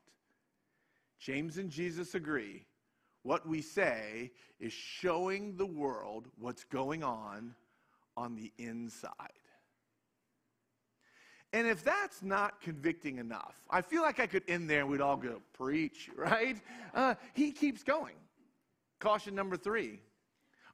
James 1.19 1.59
and 1.59 1.71
Jesus 1.71 2.15
agree. 2.15 2.65
What 3.23 3.47
we 3.47 3.61
say 3.61 4.31
is 4.61 4.73
showing 4.73 5.57
the 5.57 5.67
world 5.67 6.27
what's 6.39 6.65
going 6.65 7.03
on 7.03 7.55
on 8.17 8.35
the 8.35 8.53
inside. 8.59 9.13
And 11.53 11.67
if 11.67 11.83
that's 11.83 12.23
not 12.23 12.61
convicting 12.61 13.19
enough, 13.19 13.55
I 13.71 13.81
feel 13.81 14.03
like 14.03 14.21
I 14.21 14.27
could 14.27 14.43
end 14.49 14.69
there 14.69 14.81
and 14.81 14.91
we'd 14.91 15.01
all 15.01 15.17
go, 15.17 15.41
preach, 15.55 16.11
right? 16.17 16.59
Uh, 16.95 17.15
he 17.35 17.53
keeps 17.53 17.83
going. 17.83 18.15
Caution 18.99 19.35
number 19.35 19.57
three 19.57 20.01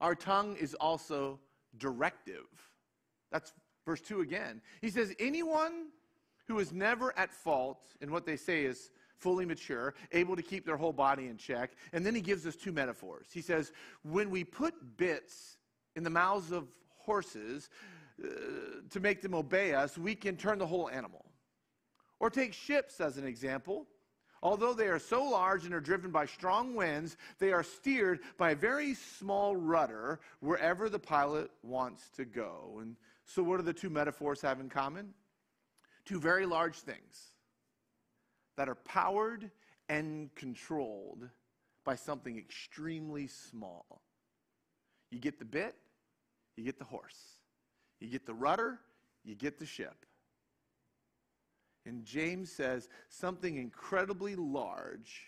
our 0.00 0.14
tongue 0.14 0.56
is 0.56 0.74
also 0.74 1.38
directive. 1.78 2.44
That's 3.30 3.52
verse 3.86 4.00
2 4.00 4.20
again. 4.20 4.60
He 4.80 4.90
says, 4.90 5.14
anyone 5.18 5.86
who 6.46 6.58
is 6.58 6.72
never 6.72 7.16
at 7.18 7.32
fault 7.32 7.86
in 8.00 8.10
what 8.10 8.26
they 8.26 8.36
say 8.36 8.64
is 8.64 8.90
fully 9.18 9.46
mature, 9.46 9.94
able 10.12 10.36
to 10.36 10.42
keep 10.42 10.66
their 10.66 10.76
whole 10.76 10.92
body 10.92 11.28
in 11.28 11.38
check. 11.38 11.70
And 11.92 12.04
then 12.04 12.14
he 12.14 12.20
gives 12.20 12.46
us 12.46 12.56
two 12.56 12.72
metaphors. 12.72 13.28
He 13.32 13.40
says, 13.40 13.72
when 14.02 14.28
we 14.30 14.44
put 14.44 14.74
bits 14.98 15.56
in 15.96 16.04
the 16.04 16.10
mouths 16.10 16.52
of 16.52 16.66
horses, 16.98 17.70
uh, 18.22 18.28
to 18.90 19.00
make 19.00 19.22
them 19.22 19.34
obey 19.34 19.74
us, 19.74 19.98
we 19.98 20.14
can 20.14 20.36
turn 20.36 20.58
the 20.58 20.66
whole 20.66 20.88
animal. 20.88 21.24
Or 22.20 22.30
take 22.30 22.52
ships 22.52 23.00
as 23.00 23.18
an 23.18 23.26
example. 23.26 23.86
Although 24.42 24.74
they 24.74 24.88
are 24.88 24.98
so 24.98 25.24
large 25.24 25.64
and 25.64 25.72
are 25.72 25.80
driven 25.80 26.10
by 26.10 26.26
strong 26.26 26.74
winds, 26.74 27.16
they 27.38 27.50
are 27.52 27.62
steered 27.62 28.20
by 28.36 28.50
a 28.50 28.54
very 28.54 28.94
small 28.94 29.56
rudder 29.56 30.20
wherever 30.40 30.88
the 30.88 30.98
pilot 30.98 31.50
wants 31.62 32.10
to 32.16 32.26
go. 32.26 32.78
And 32.80 32.96
so, 33.24 33.42
what 33.42 33.56
do 33.56 33.62
the 33.62 33.72
two 33.72 33.88
metaphors 33.88 34.42
have 34.42 34.60
in 34.60 34.68
common? 34.68 35.14
Two 36.04 36.20
very 36.20 36.44
large 36.44 36.76
things 36.76 37.34
that 38.56 38.68
are 38.68 38.74
powered 38.74 39.50
and 39.88 40.34
controlled 40.34 41.28
by 41.84 41.94
something 41.94 42.36
extremely 42.36 43.26
small. 43.26 44.02
You 45.10 45.18
get 45.18 45.38
the 45.38 45.44
bit, 45.44 45.74
you 46.56 46.64
get 46.64 46.78
the 46.78 46.84
horse. 46.84 47.33
You 48.04 48.10
get 48.10 48.26
the 48.26 48.34
rudder, 48.34 48.80
you 49.24 49.34
get 49.34 49.58
the 49.58 49.66
ship. 49.66 50.06
And 51.86 52.04
James 52.04 52.50
says 52.50 52.88
something 53.08 53.56
incredibly 53.56 54.36
large 54.36 55.22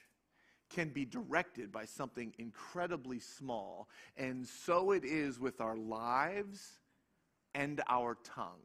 can 0.68 0.88
be 0.88 1.04
directed 1.04 1.70
by 1.70 1.84
something 1.84 2.34
incredibly 2.38 3.20
small. 3.20 3.88
And 4.16 4.46
so 4.46 4.90
it 4.92 5.04
is 5.04 5.38
with 5.38 5.60
our 5.60 5.76
lives, 5.76 6.80
and 7.56 7.80
our 7.88 8.18
tongue. 8.22 8.60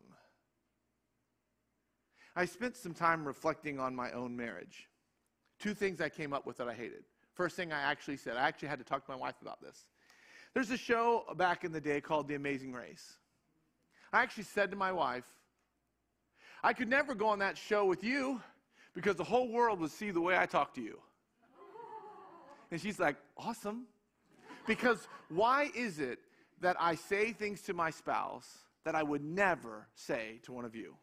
I 2.36 2.46
spent 2.46 2.76
some 2.76 2.94
time 2.94 3.26
reflecting 3.26 3.80
on 3.80 3.96
my 3.96 4.12
own 4.12 4.36
marriage. 4.36 4.90
Two 5.60 5.74
things 5.74 6.02
I 6.02 6.10
came 6.10 6.34
up 6.34 6.46
with 6.46 6.58
that 6.58 6.68
I 6.68 6.74
hated. 6.74 7.04
First 7.34 7.56
thing 7.56 7.72
I 7.72 7.82
actually 7.82 8.18
said, 8.18 8.36
I 8.36 8.48
actually 8.48 8.68
had 8.68 8.80
to 8.80 8.86
talk 8.86 9.06
to 9.06 9.12
my 9.12 9.18
wife 9.18 9.36
about 9.42 9.62
this. 9.62 9.86
There's 10.54 10.72
a 10.72 10.78
show 10.78 11.24
back 11.38 11.64
in 11.64 11.72
the 11.72 11.80
day 11.80 12.02
called 12.02 12.28
The 12.28 12.36
Amazing 12.36 12.74
Race. 12.74 13.18
I 14.14 14.22
actually 14.22 14.44
said 14.44 14.72
to 14.72 14.78
my 14.78 14.92
wife, 14.92 15.26
I 16.64 16.74
could 16.74 16.90
never 16.90 17.16
go 17.16 17.28
on 17.28 17.40
that 17.40 17.58
show 17.58 17.86
with 17.86 18.04
you 18.04 18.42
because 18.94 19.16
the 19.16 19.24
whole 19.24 19.50
world 19.50 19.80
would 19.80 19.92
see 19.92 20.12
the 20.12 20.22
way 20.22 20.38
I 20.38 20.46
talk 20.46 20.74
to 20.76 20.82
you. 20.82 21.00
And 22.70 22.80
she's 22.80 23.00
like, 23.00 23.16
awesome. 23.38 23.88
Because 24.68 25.08
why 25.30 25.70
is 25.76 26.00
it 26.00 26.20
that 26.62 26.76
I 26.80 26.96
say 26.96 27.34
things 27.34 27.62
to 27.64 27.74
my 27.74 27.90
spouse 27.90 28.48
that 28.86 28.96
I 28.96 29.04
would 29.04 29.24
never 29.24 29.88
say 29.96 30.40
to 30.44 30.52
one 30.52 30.66
of 30.66 30.76
you? 30.76 30.96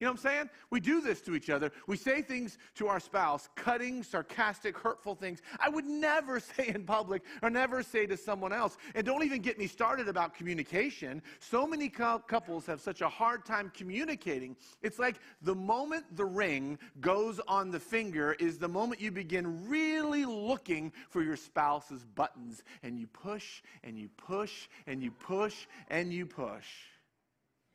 You 0.00 0.04
know 0.06 0.12
what 0.12 0.20
I'm 0.20 0.30
saying? 0.30 0.50
We 0.70 0.78
do 0.78 1.00
this 1.00 1.20
to 1.22 1.34
each 1.34 1.50
other. 1.50 1.72
We 1.88 1.96
say 1.96 2.22
things 2.22 2.58
to 2.76 2.86
our 2.86 3.00
spouse, 3.00 3.48
cutting, 3.56 4.04
sarcastic, 4.04 4.78
hurtful 4.78 5.16
things 5.16 5.42
I 5.58 5.68
would 5.68 5.86
never 5.86 6.38
say 6.56 6.68
in 6.68 6.84
public 6.84 7.22
or 7.42 7.50
never 7.50 7.82
say 7.82 8.06
to 8.06 8.16
someone 8.16 8.52
else. 8.52 8.76
And 8.94 9.04
don't 9.04 9.24
even 9.24 9.42
get 9.42 9.58
me 9.58 9.66
started 9.66 10.08
about 10.08 10.34
communication. 10.34 11.20
So 11.40 11.66
many 11.66 11.88
couples 11.88 12.64
have 12.66 12.80
such 12.80 13.00
a 13.00 13.08
hard 13.08 13.44
time 13.44 13.72
communicating. 13.74 14.56
It's 14.82 15.00
like 15.00 15.16
the 15.42 15.54
moment 15.54 16.04
the 16.16 16.24
ring 16.24 16.78
goes 17.00 17.40
on 17.48 17.72
the 17.72 17.80
finger 17.80 18.36
is 18.38 18.56
the 18.56 18.68
moment 18.68 19.00
you 19.00 19.10
begin 19.10 19.68
really 19.68 20.24
looking 20.24 20.92
for 21.10 21.22
your 21.22 21.36
spouse's 21.36 22.04
buttons. 22.04 22.62
And 22.84 23.00
you 23.00 23.08
push 23.08 23.62
and 23.82 23.98
you 23.98 24.10
push 24.16 24.68
and 24.86 25.02
you 25.02 25.10
push 25.10 25.66
and 25.88 26.12
you 26.12 26.24
push. 26.24 26.66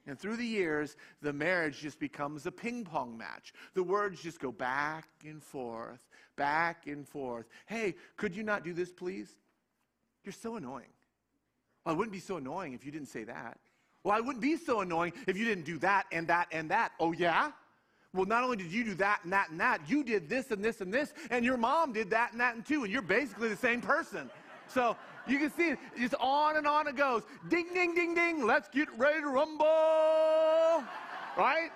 And 0.06 0.20
through 0.20 0.36
the 0.36 0.46
years, 0.46 0.98
the 1.22 1.32
marriage 1.32 1.80
just 1.80 2.00
becomes 2.00 2.46
a 2.46 2.52
ping 2.52 2.84
pong 2.84 3.18
match. 3.18 3.54
The 3.74 3.84
words 3.84 4.22
just 4.22 4.40
go 4.40 4.52
back 4.52 5.08
and 5.26 5.42
forth, 5.42 6.08
back 6.36 6.88
and 6.88 7.08
forth. 7.08 7.48
Hey, 7.68 7.96
could 8.18 8.36
you 8.36 8.44
not 8.44 8.64
do 8.64 8.74
this, 8.74 8.92
please? 8.92 9.38
You're 10.26 10.34
so 10.34 10.58
annoying. 10.58 10.92
Well, 11.86 11.96
I 11.96 11.98
wouldn't 11.98 12.14
be 12.14 12.20
so 12.20 12.38
annoying 12.38 12.74
if 12.74 12.86
you 12.86 12.92
didn't 12.92 13.08
say 13.08 13.24
that. 13.24 13.58
Well, 14.04 14.16
I 14.16 14.20
wouldn't 14.20 14.42
be 14.42 14.58
so 14.58 14.82
annoying 14.82 15.14
if 15.28 15.38
you 15.38 15.46
didn't 15.46 15.66
do 15.66 15.78
that 15.80 16.06
and 16.12 16.28
that 16.28 16.48
and 16.52 16.70
that. 16.72 16.92
Oh, 17.00 17.14
yeah? 17.14 17.52
Well, 18.14 18.26
not 18.26 18.44
only 18.44 18.58
did 18.58 18.72
you 18.72 18.84
do 18.84 18.94
that 18.96 19.22
and 19.24 19.32
that 19.34 19.50
and 19.50 19.60
that, 19.60 19.90
you 19.90 20.04
did 20.04 20.30
this 20.30 20.52
and 20.52 20.64
this 20.64 20.82
and 20.82 20.94
this, 20.94 21.14
and 21.32 21.44
your 21.44 21.58
mom 21.58 21.94
did 21.94 22.10
that 22.12 22.32
and 22.32 22.42
that 22.42 22.56
and 22.56 22.66
two, 22.66 22.84
and 22.84 22.92
you're 22.92 23.02
basically 23.02 23.48
the 23.50 23.56
same 23.56 23.82
person. 23.82 24.30
So 24.68 24.96
you 25.28 25.40
can 25.40 25.52
see 25.56 25.70
it, 25.70 25.80
just 25.98 26.16
on 26.20 26.58
and 26.58 26.68
on 26.68 26.88
it 26.88 26.96
goes. 26.96 27.24
Ding, 27.50 27.68
ding, 27.74 27.96
ding, 27.96 28.14
ding. 28.14 28.46
Let's 28.46 28.70
get 28.70 28.88
ready 28.98 29.22
to 29.22 29.28
rumble. 29.28 30.84
Right? 31.38 31.72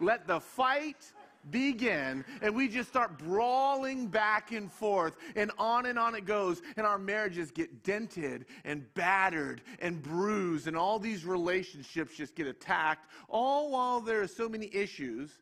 Let 0.00 0.26
the 0.26 0.40
fight 0.40 1.12
begin 1.50 2.24
and 2.42 2.54
we 2.54 2.68
just 2.68 2.88
start 2.88 3.16
brawling 3.16 4.06
back 4.06 4.52
and 4.52 4.70
forth 4.70 5.16
and 5.34 5.50
on 5.56 5.86
and 5.86 5.98
on 5.98 6.14
it 6.14 6.26
goes 6.26 6.60
and 6.76 6.84
our 6.86 6.98
marriages 6.98 7.50
get 7.50 7.82
dented 7.84 8.44
and 8.64 8.92
battered 8.94 9.62
and 9.80 10.02
bruised 10.02 10.66
and 10.66 10.76
all 10.76 10.98
these 10.98 11.24
relationships 11.24 12.14
just 12.14 12.34
get 12.34 12.46
attacked 12.46 13.08
all 13.30 13.70
while 13.70 14.00
there 14.00 14.20
are 14.20 14.26
so 14.26 14.46
many 14.46 14.68
issues 14.74 15.38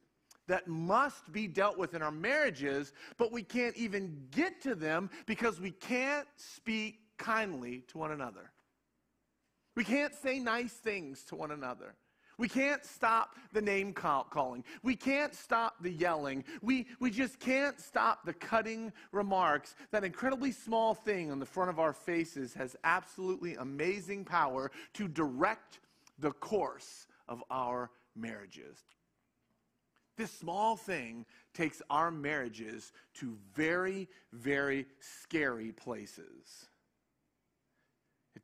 that 0.47 0.69
must 0.69 1.33
be 1.33 1.47
dealt 1.47 1.77
with 1.77 1.95
in 1.95 2.03
our 2.03 2.11
marriages, 2.11 2.93
but 3.17 3.33
we 3.33 3.43
can't 3.43 3.77
even 3.77 4.27
get 4.31 4.61
to 4.63 4.75
them 4.75 5.11
because 5.27 5.61
we 5.61 5.71
can't 5.71 6.29
speak 6.37 7.01
kindly 7.19 7.85
to 7.89 7.99
one 7.99 8.13
another. 8.13 8.53
We 9.75 9.85
can't 9.85 10.15
say 10.15 10.39
nice 10.39 10.73
things 10.73 11.23
to 11.25 11.37
one 11.37 11.51
another. 11.51 11.95
We 12.39 12.49
can't 12.49 12.85
stop 12.85 13.35
the 13.53 13.63
name 13.63 13.95
calling. 13.95 14.63
We 14.83 14.95
can't 14.95 15.35
stop 15.35 15.77
the 15.81 15.91
yelling. 15.91 16.45
We, 16.61 16.87
we 17.01 17.11
just 17.11 17.41
can't 17.41 17.81
stop 17.81 18.27
the 18.27 18.35
cutting 18.35 18.93
remarks. 19.11 19.75
That 19.91 20.05
incredibly 20.05 20.53
small 20.53 20.95
thing 20.95 21.31
on 21.31 21.39
the 21.39 21.47
front 21.47 21.71
of 21.71 21.79
our 21.79 21.95
faces 21.95 22.53
has 22.55 22.77
absolutely 22.85 23.55
amazing 23.55 24.27
power 24.27 24.71
to 24.95 25.09
direct 25.09 25.81
the 26.19 26.33
course 26.33 27.07
of 27.27 27.43
our 27.51 27.91
marriages. 28.15 28.79
This 30.19 30.31
small 30.31 30.77
thing 30.77 31.25
takes 31.55 31.81
our 31.89 32.11
marriages 32.11 32.93
to 33.15 33.37
very, 33.55 34.09
very 34.33 34.87
scary 35.01 35.73
places. 35.73 36.67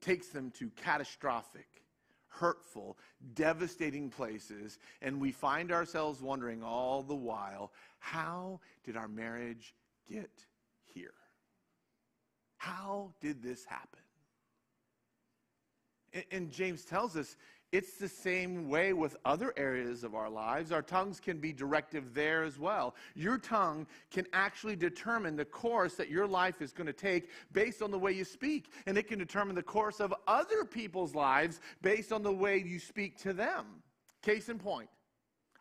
Takes 0.02 0.28
them 0.28 0.50
to 0.58 0.68
catastrophic, 0.76 1.82
hurtful, 2.28 2.98
devastating 3.34 4.10
places, 4.10 4.78
and 5.00 5.18
we 5.20 5.32
find 5.32 5.72
ourselves 5.72 6.20
wondering 6.20 6.62
all 6.62 7.02
the 7.02 7.14
while 7.14 7.72
how 8.00 8.60
did 8.84 8.96
our 8.96 9.08
marriage 9.08 9.74
get 10.10 10.44
here? 10.92 11.14
How 12.56 13.12
did 13.20 13.42
this 13.42 13.64
happen? 13.64 14.00
And 16.30 16.50
James 16.50 16.84
tells 16.84 17.16
us 17.16 17.36
it's 17.72 17.94
the 17.94 18.08
same 18.08 18.68
way 18.68 18.92
with 18.92 19.16
other 19.24 19.54
areas 19.56 20.04
of 20.04 20.14
our 20.14 20.28
lives. 20.28 20.72
Our 20.72 20.82
tongues 20.82 21.18
can 21.18 21.38
be 21.38 21.54
directive 21.54 22.12
there 22.12 22.44
as 22.44 22.58
well. 22.58 22.94
Your 23.14 23.38
tongue 23.38 23.86
can 24.10 24.26
actually 24.34 24.76
determine 24.76 25.36
the 25.36 25.46
course 25.46 25.94
that 25.94 26.10
your 26.10 26.26
life 26.26 26.60
is 26.60 26.74
going 26.74 26.86
to 26.86 26.92
take 26.92 27.30
based 27.52 27.80
on 27.80 27.90
the 27.90 27.98
way 27.98 28.12
you 28.12 28.24
speak. 28.24 28.70
And 28.86 28.98
it 28.98 29.08
can 29.08 29.18
determine 29.18 29.54
the 29.54 29.62
course 29.62 30.00
of 30.00 30.14
other 30.26 30.64
people's 30.64 31.14
lives 31.14 31.60
based 31.80 32.12
on 32.12 32.22
the 32.22 32.32
way 32.32 32.58
you 32.58 32.78
speak 32.78 33.16
to 33.22 33.32
them. 33.32 33.64
Case 34.20 34.50
in 34.50 34.58
point, 34.58 34.90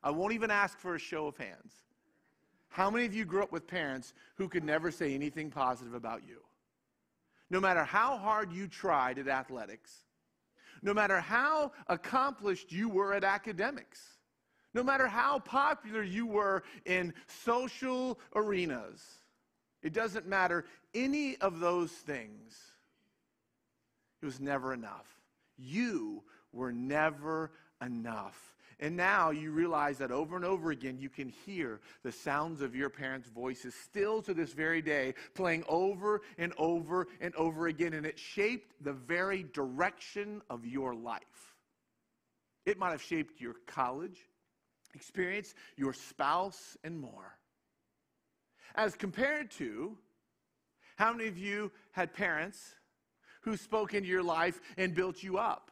I 0.04 0.12
won't 0.12 0.34
even 0.34 0.52
ask 0.52 0.78
for 0.78 0.96
a 0.96 1.00
show 1.00 1.28
of 1.28 1.38
hands. 1.38 1.74
How 2.68 2.90
many 2.90 3.06
of 3.06 3.14
you 3.14 3.24
grew 3.24 3.42
up 3.42 3.54
with 3.54 3.68
parents 3.68 4.14
who 4.36 4.50
could 4.50 4.66
never 4.66 4.92
say 4.92 5.14
anything 5.14 5.50
positive 5.50 5.94
about 5.94 6.24
you? 6.28 6.42
No 7.50 7.62
matter 7.62 7.84
how 7.86 8.18
hard 8.18 8.52
you 8.52 8.68
tried 8.68 9.18
at 9.18 9.28
athletics, 9.28 9.92
no 10.82 10.94
matter 10.94 11.20
how 11.20 11.72
accomplished 11.88 12.72
you 12.72 12.90
were 12.90 13.14
at 13.14 13.24
academics, 13.24 14.00
no 14.74 14.84
matter 14.84 15.08
how 15.08 15.40
popular 15.40 16.02
you 16.02 16.26
were 16.26 16.64
in 16.86 17.14
social 17.28 18.20
arenas, 18.36 19.04
it 19.84 19.94
doesn't 19.94 20.28
matter 20.28 20.66
any 20.94 21.38
of 21.38 21.60
those 21.60 21.92
things. 21.92 22.60
It 24.22 24.26
was 24.26 24.40
never 24.40 24.74
enough. 24.74 25.08
You 25.58 26.24
were 26.52 26.72
never 26.72 27.52
enough. 27.84 28.56
And 28.82 28.98
now 28.98 29.30
you 29.30 29.52
realize 29.52 30.00
that 30.00 30.12
over 30.12 30.36
and 30.36 30.44
over 30.44 30.72
again, 30.72 30.98
you 30.98 31.08
can 31.08 31.30
hear 31.30 31.80
the 32.02 32.12
sounds 32.12 32.62
of 32.62 32.76
your 32.76 32.90
parents' 32.90 33.30
voices 33.30 33.76
still 33.76 34.24
to 34.24 34.34
this 34.34 34.54
very 34.54 34.82
day, 34.82 35.14
playing 35.36 35.64
over 35.70 36.22
and 36.40 36.52
over 36.58 37.08
and 37.22 37.36
over 37.36 37.68
again. 37.68 37.94
And 37.94 38.08
it 38.08 38.18
shaped 38.18 38.74
the 38.84 38.94
very 38.94 39.44
direction 39.44 40.42
of 40.50 40.66
your 40.66 40.96
life. 40.96 41.22
It 42.66 42.80
might 42.80 42.90
have 42.90 43.04
shaped 43.04 43.40
your 43.40 43.56
college 43.68 44.18
experience, 44.94 45.54
your 45.78 45.94
spouse, 45.94 46.76
and 46.84 47.00
more. 47.00 47.38
As 48.76 48.96
compared 48.96 49.52
to 49.52 49.98
how 50.96 51.14
many 51.14 51.28
of 51.28 51.38
you 51.38 51.72
had 51.92 52.14
parents 52.14 52.76
who 53.42 53.58
spoke 53.58 53.94
into 53.94 54.10
your 54.10 54.24
life 54.24 54.60
and 54.78 54.94
built 54.94 55.24
you 55.24 55.38
up? 55.38 55.71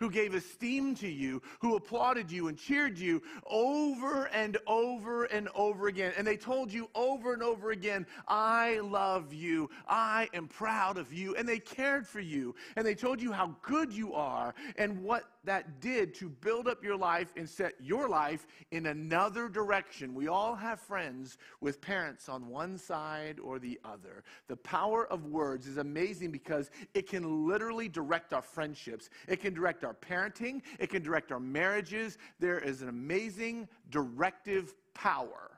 Who 0.00 0.10
gave 0.10 0.34
esteem 0.34 0.94
to 0.96 1.08
you, 1.08 1.40
who 1.60 1.76
applauded 1.76 2.32
you 2.32 2.48
and 2.48 2.58
cheered 2.58 2.98
you 2.98 3.22
over 3.46 4.24
and 4.32 4.56
over 4.66 5.24
and 5.24 5.48
over 5.54 5.88
again. 5.88 6.12
And 6.16 6.26
they 6.26 6.38
told 6.38 6.72
you 6.72 6.88
over 6.94 7.34
and 7.34 7.42
over 7.42 7.70
again, 7.70 8.06
I 8.26 8.80
love 8.80 9.32
you. 9.32 9.68
I 9.86 10.28
am 10.32 10.48
proud 10.48 10.96
of 10.96 11.12
you. 11.12 11.36
And 11.36 11.46
they 11.46 11.58
cared 11.58 12.06
for 12.06 12.20
you. 12.20 12.54
And 12.76 12.86
they 12.86 12.94
told 12.94 13.20
you 13.20 13.30
how 13.30 13.54
good 13.62 13.92
you 13.92 14.14
are 14.14 14.54
and 14.76 15.02
what 15.02 15.24
that 15.44 15.80
did 15.80 16.14
to 16.14 16.28
build 16.28 16.68
up 16.68 16.84
your 16.84 16.96
life 16.96 17.32
and 17.36 17.48
set 17.48 17.74
your 17.80 18.08
life 18.08 18.46
in 18.70 18.86
another 18.86 19.48
direction. 19.48 20.14
We 20.14 20.28
all 20.28 20.54
have 20.54 20.80
friends 20.80 21.38
with 21.60 21.80
parents 21.80 22.28
on 22.28 22.48
one 22.48 22.76
side 22.76 23.38
or 23.40 23.58
the 23.58 23.80
other. 23.84 24.22
The 24.48 24.56
power 24.56 25.06
of 25.10 25.26
words 25.26 25.66
is 25.66 25.78
amazing 25.78 26.30
because 26.30 26.70
it 26.94 27.08
can 27.08 27.48
literally 27.48 27.88
direct 27.88 28.32
our 28.32 28.42
friendships, 28.42 29.08
it 29.28 29.40
can 29.40 29.54
direct 29.54 29.82
our 29.84 29.94
parenting, 29.94 30.60
it 30.78 30.90
can 30.90 31.02
direct 31.02 31.32
our 31.32 31.40
marriages. 31.40 32.18
There 32.38 32.58
is 32.58 32.82
an 32.82 32.88
amazing 32.88 33.68
directive 33.88 34.74
power 34.94 35.50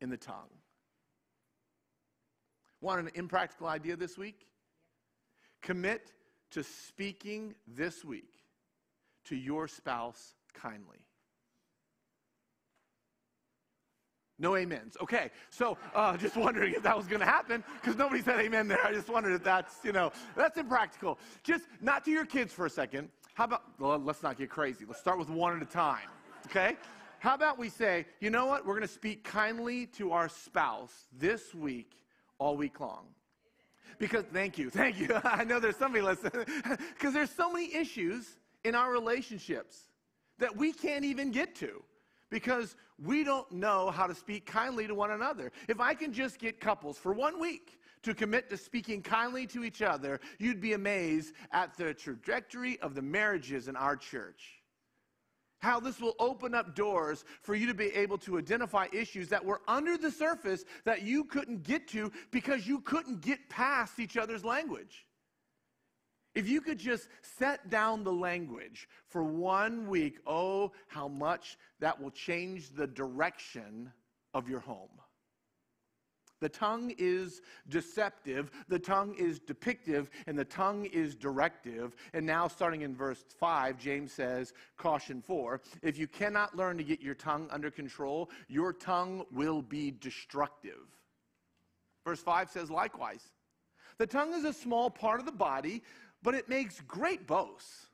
in 0.00 0.10
the 0.10 0.16
tongue. 0.16 0.50
Want 2.80 3.00
an 3.00 3.10
impractical 3.14 3.66
idea 3.66 3.96
this 3.96 4.16
week? 4.16 4.46
Commit 5.62 6.12
to 6.52 6.62
speaking 6.62 7.54
this 7.66 8.04
week 8.04 8.35
to 9.26 9.36
your 9.36 9.68
spouse 9.68 10.34
kindly. 10.54 10.98
No 14.38 14.54
amens. 14.54 14.96
Okay, 15.00 15.30
so 15.50 15.78
uh, 15.94 16.16
just 16.18 16.36
wondering 16.36 16.74
if 16.74 16.82
that 16.82 16.96
was 16.96 17.06
going 17.06 17.20
to 17.20 17.26
happen 17.26 17.64
because 17.80 17.96
nobody 17.96 18.22
said 18.22 18.38
amen 18.40 18.68
there. 18.68 18.84
I 18.84 18.92
just 18.92 19.08
wondered 19.08 19.32
if 19.32 19.42
that's, 19.42 19.76
you 19.82 19.92
know, 19.92 20.12
that's 20.36 20.58
impractical. 20.58 21.18
Just 21.42 21.64
not 21.80 22.04
to 22.04 22.10
your 22.10 22.26
kids 22.26 22.52
for 22.52 22.66
a 22.66 22.70
second. 22.70 23.08
How 23.34 23.44
about, 23.44 23.62
well, 23.78 23.98
let's 23.98 24.22
not 24.22 24.38
get 24.38 24.50
crazy. 24.50 24.84
Let's 24.86 25.00
start 25.00 25.18
with 25.18 25.30
one 25.30 25.56
at 25.56 25.62
a 25.62 25.70
time, 25.70 26.08
okay? 26.46 26.76
How 27.18 27.34
about 27.34 27.58
we 27.58 27.68
say, 27.68 28.06
you 28.20 28.30
know 28.30 28.46
what? 28.46 28.66
We're 28.66 28.74
going 28.74 28.86
to 28.86 28.92
speak 28.92 29.24
kindly 29.24 29.86
to 29.98 30.12
our 30.12 30.28
spouse 30.28 30.92
this 31.18 31.54
week, 31.54 31.92
all 32.38 32.56
week 32.56 32.78
long. 32.80 33.06
Because, 33.98 34.24
thank 34.32 34.58
you, 34.58 34.68
thank 34.68 34.98
you. 34.98 35.08
I 35.24 35.44
know 35.44 35.58
there's 35.58 35.76
somebody 35.76 36.02
listening. 36.02 36.44
Because 36.94 37.14
there's 37.14 37.30
so 37.30 37.50
many 37.50 37.74
issues 37.74 38.38
in 38.66 38.74
our 38.74 38.90
relationships 38.90 39.78
that 40.38 40.54
we 40.54 40.72
can't 40.72 41.04
even 41.04 41.30
get 41.30 41.54
to 41.54 41.82
because 42.30 42.74
we 42.98 43.22
don't 43.22 43.50
know 43.52 43.90
how 43.90 44.08
to 44.08 44.14
speak 44.14 44.44
kindly 44.44 44.88
to 44.88 44.94
one 44.94 45.12
another. 45.12 45.52
If 45.68 45.80
I 45.80 45.94
can 45.94 46.12
just 46.12 46.40
get 46.40 46.60
couples 46.60 46.98
for 46.98 47.12
one 47.12 47.40
week 47.40 47.78
to 48.02 48.12
commit 48.12 48.50
to 48.50 48.56
speaking 48.56 49.02
kindly 49.02 49.46
to 49.46 49.62
each 49.62 49.82
other, 49.82 50.18
you'd 50.40 50.60
be 50.60 50.72
amazed 50.72 51.34
at 51.52 51.76
the 51.76 51.94
trajectory 51.94 52.78
of 52.80 52.96
the 52.96 53.02
marriages 53.02 53.68
in 53.68 53.76
our 53.76 53.94
church. 53.94 54.60
How 55.58 55.78
this 55.78 56.00
will 56.00 56.16
open 56.18 56.52
up 56.52 56.74
doors 56.74 57.24
for 57.42 57.54
you 57.54 57.68
to 57.68 57.74
be 57.74 57.86
able 57.94 58.18
to 58.18 58.36
identify 58.36 58.88
issues 58.92 59.28
that 59.28 59.44
were 59.44 59.62
under 59.68 59.96
the 59.96 60.10
surface 60.10 60.64
that 60.84 61.02
you 61.02 61.24
couldn't 61.24 61.62
get 61.62 61.86
to 61.88 62.10
because 62.32 62.66
you 62.66 62.80
couldn't 62.80 63.20
get 63.20 63.48
past 63.48 64.00
each 64.00 64.16
other's 64.16 64.44
language. 64.44 65.05
If 66.36 66.46
you 66.46 66.60
could 66.60 66.78
just 66.78 67.08
set 67.22 67.70
down 67.70 68.04
the 68.04 68.12
language 68.12 68.90
for 69.08 69.24
one 69.24 69.88
week, 69.88 70.18
oh, 70.26 70.72
how 70.86 71.08
much 71.08 71.56
that 71.80 72.00
will 72.00 72.10
change 72.10 72.74
the 72.74 72.86
direction 72.86 73.90
of 74.34 74.46
your 74.46 74.60
home. 74.60 75.00
The 76.42 76.50
tongue 76.50 76.92
is 76.98 77.40
deceptive, 77.70 78.50
the 78.68 78.78
tongue 78.78 79.14
is 79.18 79.40
depictive, 79.40 80.08
and 80.26 80.38
the 80.38 80.44
tongue 80.44 80.84
is 80.84 81.14
directive. 81.14 81.96
And 82.12 82.26
now, 82.26 82.46
starting 82.48 82.82
in 82.82 82.94
verse 82.94 83.24
5, 83.40 83.78
James 83.78 84.12
says, 84.12 84.52
Caution 84.76 85.22
4 85.22 85.62
if 85.82 85.96
you 85.96 86.06
cannot 86.06 86.54
learn 86.54 86.76
to 86.76 86.84
get 86.84 87.00
your 87.00 87.14
tongue 87.14 87.48
under 87.50 87.70
control, 87.70 88.28
your 88.48 88.74
tongue 88.74 89.24
will 89.32 89.62
be 89.62 89.90
destructive. 89.90 90.84
Verse 92.04 92.20
5 92.20 92.50
says, 92.50 92.70
Likewise, 92.70 93.32
the 93.98 94.06
tongue 94.06 94.34
is 94.34 94.44
a 94.44 94.52
small 94.52 94.90
part 94.90 95.20
of 95.20 95.26
the 95.26 95.32
body 95.32 95.82
but 96.26 96.34
it 96.34 96.48
makes 96.48 96.80
great 96.88 97.24
boasts. 97.24 97.86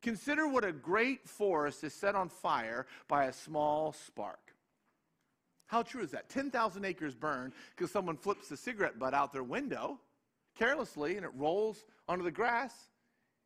Consider 0.00 0.48
what 0.48 0.64
a 0.64 0.72
great 0.72 1.28
forest 1.28 1.84
is 1.84 1.92
set 1.92 2.14
on 2.14 2.30
fire 2.30 2.86
by 3.08 3.26
a 3.26 3.32
small 3.32 3.92
spark. 3.92 4.54
How 5.66 5.82
true 5.82 6.02
is 6.02 6.12
that? 6.12 6.30
10,000 6.30 6.82
acres 6.86 7.14
burn 7.14 7.52
because 7.76 7.90
someone 7.90 8.16
flips 8.16 8.48
the 8.48 8.56
cigarette 8.56 8.98
butt 8.98 9.12
out 9.12 9.34
their 9.34 9.42
window 9.42 10.00
carelessly 10.58 11.18
and 11.18 11.26
it 11.26 11.30
rolls 11.36 11.84
onto 12.08 12.24
the 12.24 12.30
grass 12.30 12.72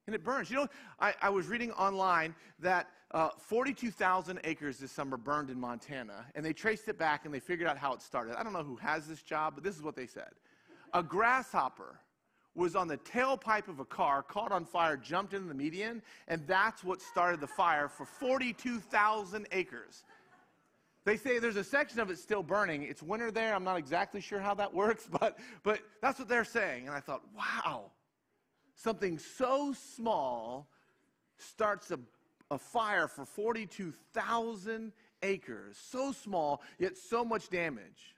and 0.06 0.14
it 0.14 0.22
burns. 0.22 0.50
You 0.50 0.58
know, 0.58 0.68
I, 1.00 1.12
I 1.20 1.30
was 1.30 1.48
reading 1.48 1.72
online 1.72 2.36
that 2.60 2.86
uh, 3.10 3.30
42,000 3.38 4.38
acres 4.44 4.78
this 4.78 4.92
summer 4.92 5.16
burned 5.16 5.50
in 5.50 5.58
Montana, 5.58 6.26
and 6.36 6.46
they 6.46 6.52
traced 6.52 6.86
it 6.86 6.96
back 6.96 7.24
and 7.24 7.34
they 7.34 7.40
figured 7.40 7.68
out 7.68 7.76
how 7.76 7.92
it 7.92 8.02
started. 8.02 8.38
I 8.38 8.44
don't 8.44 8.52
know 8.52 8.62
who 8.62 8.76
has 8.76 9.08
this 9.08 9.22
job, 9.22 9.54
but 9.56 9.64
this 9.64 9.74
is 9.74 9.82
what 9.82 9.96
they 9.96 10.06
said. 10.06 10.30
A 10.94 11.02
grasshopper 11.02 11.98
was 12.56 12.74
on 12.74 12.88
the 12.88 12.96
tailpipe 12.98 13.68
of 13.68 13.80
a 13.80 13.84
car, 13.84 14.22
caught 14.22 14.50
on 14.50 14.64
fire, 14.64 14.96
jumped 14.96 15.34
into 15.34 15.48
the 15.48 15.54
median, 15.54 16.02
and 16.26 16.46
that's 16.46 16.82
what 16.82 17.02
started 17.02 17.40
the 17.40 17.46
fire 17.46 17.88
for 17.88 18.06
42,000 18.06 19.46
acres. 19.52 20.04
They 21.04 21.16
say 21.16 21.38
there's 21.38 21.56
a 21.56 21.64
section 21.64 22.00
of 22.00 22.10
it 22.10 22.18
still 22.18 22.42
burning. 22.42 22.82
It's 22.82 23.02
winter 23.02 23.30
there. 23.30 23.54
I'm 23.54 23.62
not 23.62 23.76
exactly 23.76 24.20
sure 24.20 24.40
how 24.40 24.54
that 24.54 24.74
works, 24.74 25.06
but, 25.08 25.38
but 25.62 25.80
that's 26.02 26.18
what 26.18 26.28
they're 26.28 26.44
saying. 26.44 26.88
And 26.88 26.96
I 26.96 27.00
thought, 27.00 27.22
wow, 27.36 27.92
something 28.74 29.18
so 29.18 29.72
small 29.94 30.66
starts 31.38 31.90
a, 31.90 32.00
a 32.50 32.58
fire 32.58 33.06
for 33.06 33.24
42,000 33.24 34.92
acres. 35.22 35.76
So 35.80 36.10
small, 36.10 36.62
yet 36.78 36.96
so 36.96 37.24
much 37.24 37.50
damage. 37.50 38.15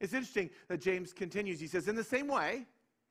It's 0.00 0.14
interesting 0.14 0.50
that 0.68 0.80
James 0.80 1.12
continues. 1.12 1.60
He 1.60 1.66
says, 1.66 1.88
In 1.88 1.96
the 1.96 2.04
same 2.04 2.26
way, 2.26 2.66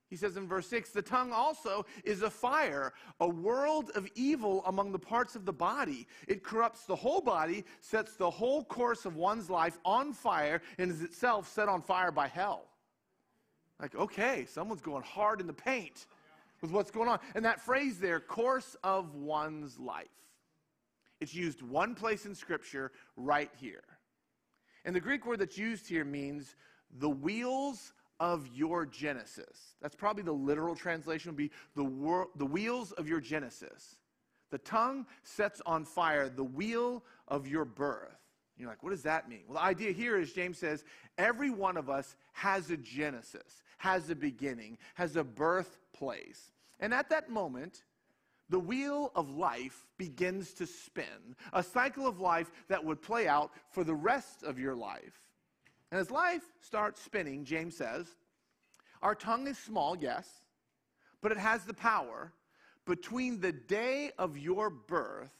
he 0.09 0.15
says 0.15 0.37
in 0.37 0.47
verse 0.47 0.67
6 0.67 0.89
the 0.89 1.01
tongue 1.01 1.31
also 1.31 1.85
is 2.03 2.23
a 2.23 2.29
fire, 2.29 2.93
a 3.19 3.27
world 3.27 3.91
of 3.93 4.07
evil 4.15 4.63
among 4.65 4.91
the 4.91 4.99
parts 4.99 5.35
of 5.35 5.45
the 5.45 5.53
body. 5.53 6.07
It 6.27 6.43
corrupts 6.43 6.85
the 6.85 6.95
whole 6.95 7.21
body, 7.21 7.63
sets 7.81 8.15
the 8.15 8.29
whole 8.29 8.63
course 8.63 9.05
of 9.05 9.15
one's 9.15 9.49
life 9.49 9.77
on 9.85 10.13
fire, 10.13 10.61
and 10.79 10.91
is 10.91 11.03
itself 11.03 11.47
set 11.47 11.69
on 11.69 11.81
fire 11.81 12.11
by 12.11 12.27
hell. 12.27 12.65
Like, 13.79 13.95
okay, 13.95 14.45
someone's 14.49 14.81
going 14.81 15.03
hard 15.03 15.41
in 15.41 15.47
the 15.47 15.53
paint 15.53 16.07
with 16.61 16.71
what's 16.71 16.91
going 16.91 17.07
on. 17.07 17.19
And 17.35 17.45
that 17.45 17.61
phrase 17.61 17.99
there, 17.99 18.19
course 18.19 18.75
of 18.83 19.15
one's 19.15 19.79
life, 19.79 20.07
it's 21.21 21.35
used 21.35 21.61
one 21.61 21.93
place 21.95 22.25
in 22.25 22.33
Scripture 22.33 22.91
right 23.15 23.51
here. 23.59 23.83
And 24.85 24.95
the 24.95 24.99
Greek 24.99 25.25
word 25.25 25.39
that's 25.39 25.57
used 25.57 25.87
here 25.87 26.03
means 26.03 26.55
the 26.97 27.09
wheels 27.09 27.93
of 28.19 28.47
your 28.53 28.85
Genesis. 28.85 29.75
That's 29.81 29.95
probably 29.95 30.23
the 30.23 30.31
literal 30.31 30.75
translation 30.75 31.31
would 31.31 31.37
be 31.37 31.51
the, 31.75 31.83
wor- 31.83 32.29
the 32.35 32.45
wheels 32.45 32.91
of 32.93 33.07
your 33.07 33.21
Genesis. 33.21 33.95
The 34.51 34.57
tongue 34.57 35.05
sets 35.23 35.61
on 35.65 35.85
fire 35.85 36.27
the 36.27 36.43
wheel 36.43 37.03
of 37.27 37.47
your 37.47 37.65
birth. 37.65 38.17
You're 38.57 38.67
like, 38.67 38.83
what 38.83 38.89
does 38.89 39.03
that 39.03 39.29
mean? 39.29 39.43
Well, 39.47 39.57
the 39.57 39.63
idea 39.63 39.91
here 39.93 40.17
is 40.17 40.33
James 40.33 40.57
says 40.57 40.83
every 41.17 41.49
one 41.49 41.77
of 41.77 41.89
us 41.89 42.17
has 42.33 42.69
a 42.71 42.77
Genesis, 42.77 43.63
has 43.77 44.09
a 44.09 44.15
beginning, 44.15 44.77
has 44.95 45.15
a 45.15 45.23
birthplace. 45.23 46.51
And 46.81 46.93
at 46.93 47.09
that 47.09 47.29
moment, 47.29 47.83
the 48.49 48.59
wheel 48.59 49.11
of 49.15 49.29
life 49.29 49.85
begins 49.97 50.53
to 50.55 50.65
spin, 50.65 51.35
a 51.53 51.63
cycle 51.63 52.05
of 52.05 52.19
life 52.19 52.51
that 52.67 52.83
would 52.83 53.01
play 53.01 53.27
out 53.27 53.51
for 53.69 53.85
the 53.85 53.95
rest 53.95 54.43
of 54.43 54.59
your 54.59 54.75
life. 54.75 55.21
And 55.91 55.99
as 55.99 56.11
life 56.11 56.43
starts 56.61 57.01
spinning, 57.01 57.45
James 57.45 57.75
says, 57.75 58.07
our 59.01 59.15
tongue 59.15 59.47
is 59.47 59.57
small, 59.57 59.97
yes, 59.97 60.27
but 61.21 61.31
it 61.31 61.37
has 61.37 61.63
the 61.63 61.73
power 61.73 62.33
between 62.85 63.39
the 63.39 63.51
day 63.51 64.11
of 64.17 64.37
your 64.37 64.69
birth 64.69 65.33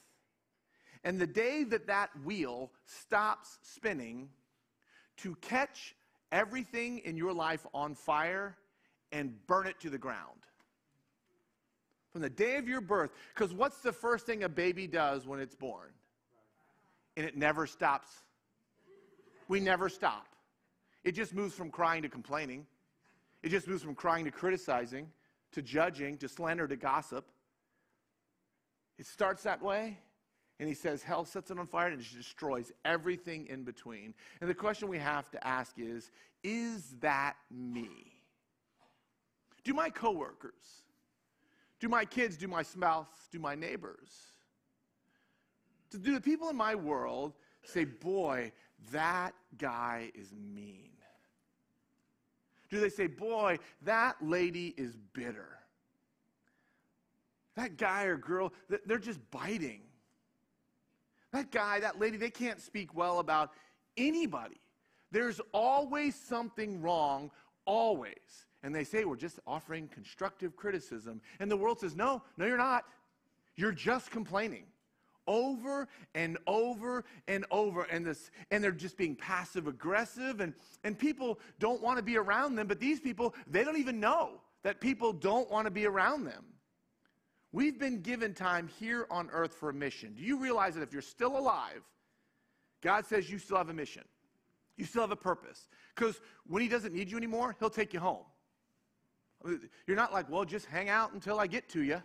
and 1.04 1.20
the 1.20 1.28
day 1.28 1.64
that 1.64 1.88
that 1.88 2.10
wheel 2.24 2.72
stops 2.86 3.58
spinning 3.62 4.30
to 5.18 5.36
catch 5.36 5.96
everything 6.32 7.00
in 7.00 7.18
your 7.18 7.34
life 7.34 7.66
on 7.74 7.96
fire 7.96 8.58
and 9.12 9.36
burn 9.48 9.68
it 9.68 9.80
to 9.82 9.90
the 9.90 9.98
ground. 9.98 10.40
From 12.12 12.22
the 12.22 12.30
day 12.30 12.58
of 12.58 12.68
your 12.68 12.82
birth, 12.82 13.12
because 13.34 13.54
what's 13.54 13.82
the 13.82 13.92
first 13.92 14.26
thing 14.26 14.44
a 14.44 14.50
baby 14.50 14.88
does 14.88 15.28
when 15.28 15.40
it's 15.40 15.56
born? 15.56 15.90
And 17.18 17.26
it 17.26 17.38
never 17.38 17.68
stops. 17.68 18.10
We 19.48 19.60
never 19.60 19.90
stop. 19.90 20.29
It 21.10 21.16
just 21.16 21.34
moves 21.34 21.56
from 21.56 21.72
crying 21.72 22.04
to 22.04 22.08
complaining. 22.08 22.68
It 23.42 23.50
just 23.50 23.68
moves 23.68 23.82
from 23.82 23.96
crying 23.96 24.26
to 24.26 24.32
criticizing, 24.32 25.08
to 25.54 25.64
judging, 25.64 26.20
to 26.20 26.30
slander, 26.30 26.68
to 26.68 26.76
gossip. 26.76 27.26
It 29.00 29.08
starts 29.08 29.42
that 29.42 29.60
way, 29.60 29.98
and 30.60 30.70
he 30.70 30.76
says 30.76 31.02
hell 31.02 31.26
sets 31.26 31.50
it 31.50 31.58
on 31.58 31.66
fire 31.66 31.88
and 31.88 32.00
it 32.00 32.06
destroys 32.16 32.72
everything 32.86 33.48
in 33.48 33.64
between. 33.64 34.14
And 34.40 34.48
the 34.48 34.54
question 34.54 34.88
we 34.88 35.00
have 35.00 35.32
to 35.32 35.48
ask 35.48 35.80
is 35.80 36.12
Is 36.44 36.94
that 37.00 37.38
me? 37.50 37.90
Do 39.64 39.74
my 39.74 39.90
coworkers, 39.90 40.84
do 41.80 41.90
my 41.90 42.06
kids, 42.06 42.38
do 42.38 42.48
my 42.48 42.62
spouse, 42.62 43.08
do 43.32 43.40
my 43.40 43.56
neighbors, 43.56 44.12
do 45.90 46.14
the 46.14 46.22
people 46.22 46.50
in 46.50 46.56
my 46.56 46.76
world 46.76 47.34
say, 47.64 47.86
Boy, 47.86 48.52
that 48.92 49.34
guy 49.58 50.12
is 50.14 50.36
mean? 50.54 50.92
Do 52.70 52.80
they 52.80 52.90
say, 52.90 53.08
boy, 53.08 53.58
that 53.84 54.16
lady 54.22 54.74
is 54.78 54.96
bitter? 55.14 55.58
That 57.56 57.78
guy 57.78 58.04
or 58.04 58.18
girl, 58.18 58.54
they're 58.86 59.00
just 59.00 59.20
biting. 59.32 59.82
That 61.34 61.52
guy, 61.52 61.80
that 61.80 62.00
lady, 62.00 62.18
they 62.18 62.30
can't 62.30 62.62
speak 62.62 62.96
well 62.96 63.20
about 63.20 63.52
anybody. 63.98 64.62
There's 65.12 65.42
always 65.52 66.16
something 66.16 66.82
wrong, 66.82 67.32
always. 67.66 68.46
And 68.64 68.74
they 68.74 68.84
say, 68.84 69.06
we're 69.06 69.16
just 69.16 69.40
offering 69.48 69.88
constructive 69.88 70.56
criticism. 70.56 71.22
And 71.40 71.50
the 71.50 71.58
world 71.58 71.80
says, 71.80 71.96
no, 71.96 72.22
no, 72.38 72.46
you're 72.46 72.58
not. 72.58 72.86
You're 73.56 73.72
just 73.72 74.12
complaining 74.12 74.66
over 75.30 75.88
and 76.16 76.38
over 76.48 77.06
and 77.28 77.46
over 77.52 77.84
and 77.84 78.06
this 78.06 78.32
and 78.52 78.62
they're 78.62 78.72
just 78.72 78.98
being 78.98 79.16
passive 79.16 79.68
aggressive 79.68 80.42
and 80.42 80.54
and 80.84 80.98
people 80.98 81.40
don't 81.60 81.82
want 81.82 81.98
to 81.98 82.04
be 82.04 82.18
around 82.18 82.56
them 82.56 82.68
but 82.68 82.80
these 82.80 83.00
people 83.00 83.34
they 83.48 83.64
don't 83.64 83.78
even 83.78 84.00
know 84.00 84.42
that 84.64 84.82
people 84.82 85.14
don't 85.14 85.50
want 85.50 85.66
to 85.66 85.72
be 85.72 85.86
around 85.86 86.26
them. 86.26 86.44
We've 87.52 87.80
been 87.80 88.02
given 88.02 88.34
time 88.34 88.68
here 88.80 89.08
on 89.10 89.30
earth 89.32 89.54
for 89.54 89.70
a 89.70 89.74
mission. 89.74 90.14
Do 90.16 90.24
you 90.24 90.38
realize 90.38 90.76
that 90.76 90.82
if 90.82 90.92
you're 90.92 91.02
still 91.02 91.38
alive 91.38 91.84
god 92.82 93.06
says 93.06 93.30
you 93.30 93.38
still 93.38 93.58
have 93.58 93.70
a 93.70 93.74
mission? 93.74 94.04
You 94.78 94.86
still 94.86 95.02
have 95.02 95.12
a 95.12 95.16
purpose. 95.16 95.68
Because 95.94 96.22
when 96.48 96.62
he 96.62 96.68
doesn't 96.68 96.94
need 96.94 97.12
you 97.12 97.18
anymore 97.18 97.56
he'll 97.60 97.70
take 97.70 97.94
you 97.94 98.00
home. 98.00 98.26
You're 99.86 99.96
not 99.96 100.12
like 100.12 100.28
well 100.28 100.44
just 100.44 100.66
hang 100.66 100.90
out 100.90 101.14
until 101.14 101.40
i 101.40 101.46
get 101.46 101.70
to 101.70 101.84
you 101.84 102.02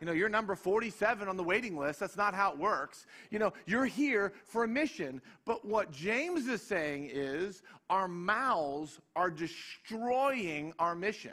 You 0.00 0.06
know, 0.06 0.12
you're 0.12 0.28
number 0.28 0.54
47 0.54 1.26
on 1.26 1.36
the 1.36 1.42
waiting 1.42 1.76
list. 1.76 1.98
That's 1.98 2.16
not 2.16 2.34
how 2.34 2.52
it 2.52 2.58
works. 2.58 3.06
You 3.30 3.40
know, 3.40 3.52
you're 3.66 3.84
here 3.84 4.32
for 4.44 4.64
a 4.64 4.68
mission. 4.68 5.20
But 5.44 5.64
what 5.64 5.90
James 5.90 6.46
is 6.46 6.62
saying 6.62 7.10
is 7.12 7.62
our 7.90 8.06
mouths 8.06 9.00
are 9.16 9.30
destroying 9.30 10.72
our 10.78 10.94
mission. 10.94 11.32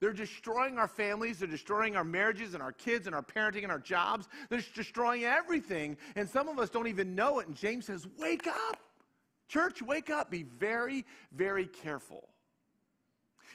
They're 0.00 0.12
destroying 0.14 0.78
our 0.78 0.88
families, 0.88 1.38
they're 1.38 1.48
destroying 1.48 1.94
our 1.94 2.04
marriages 2.04 2.54
and 2.54 2.62
our 2.62 2.72
kids 2.72 3.06
and 3.06 3.14
our 3.14 3.22
parenting 3.22 3.64
and 3.64 3.70
our 3.70 3.78
jobs. 3.78 4.28
They're 4.48 4.64
destroying 4.74 5.24
everything. 5.24 5.98
And 6.16 6.28
some 6.28 6.48
of 6.48 6.58
us 6.58 6.70
don't 6.70 6.86
even 6.86 7.14
know 7.14 7.38
it. 7.38 7.46
And 7.46 7.54
James 7.54 7.86
says, 7.86 8.08
Wake 8.18 8.46
up. 8.46 8.78
Church, 9.46 9.82
wake 9.82 10.10
up. 10.10 10.30
Be 10.30 10.44
very, 10.44 11.04
very 11.32 11.66
careful. 11.66 12.28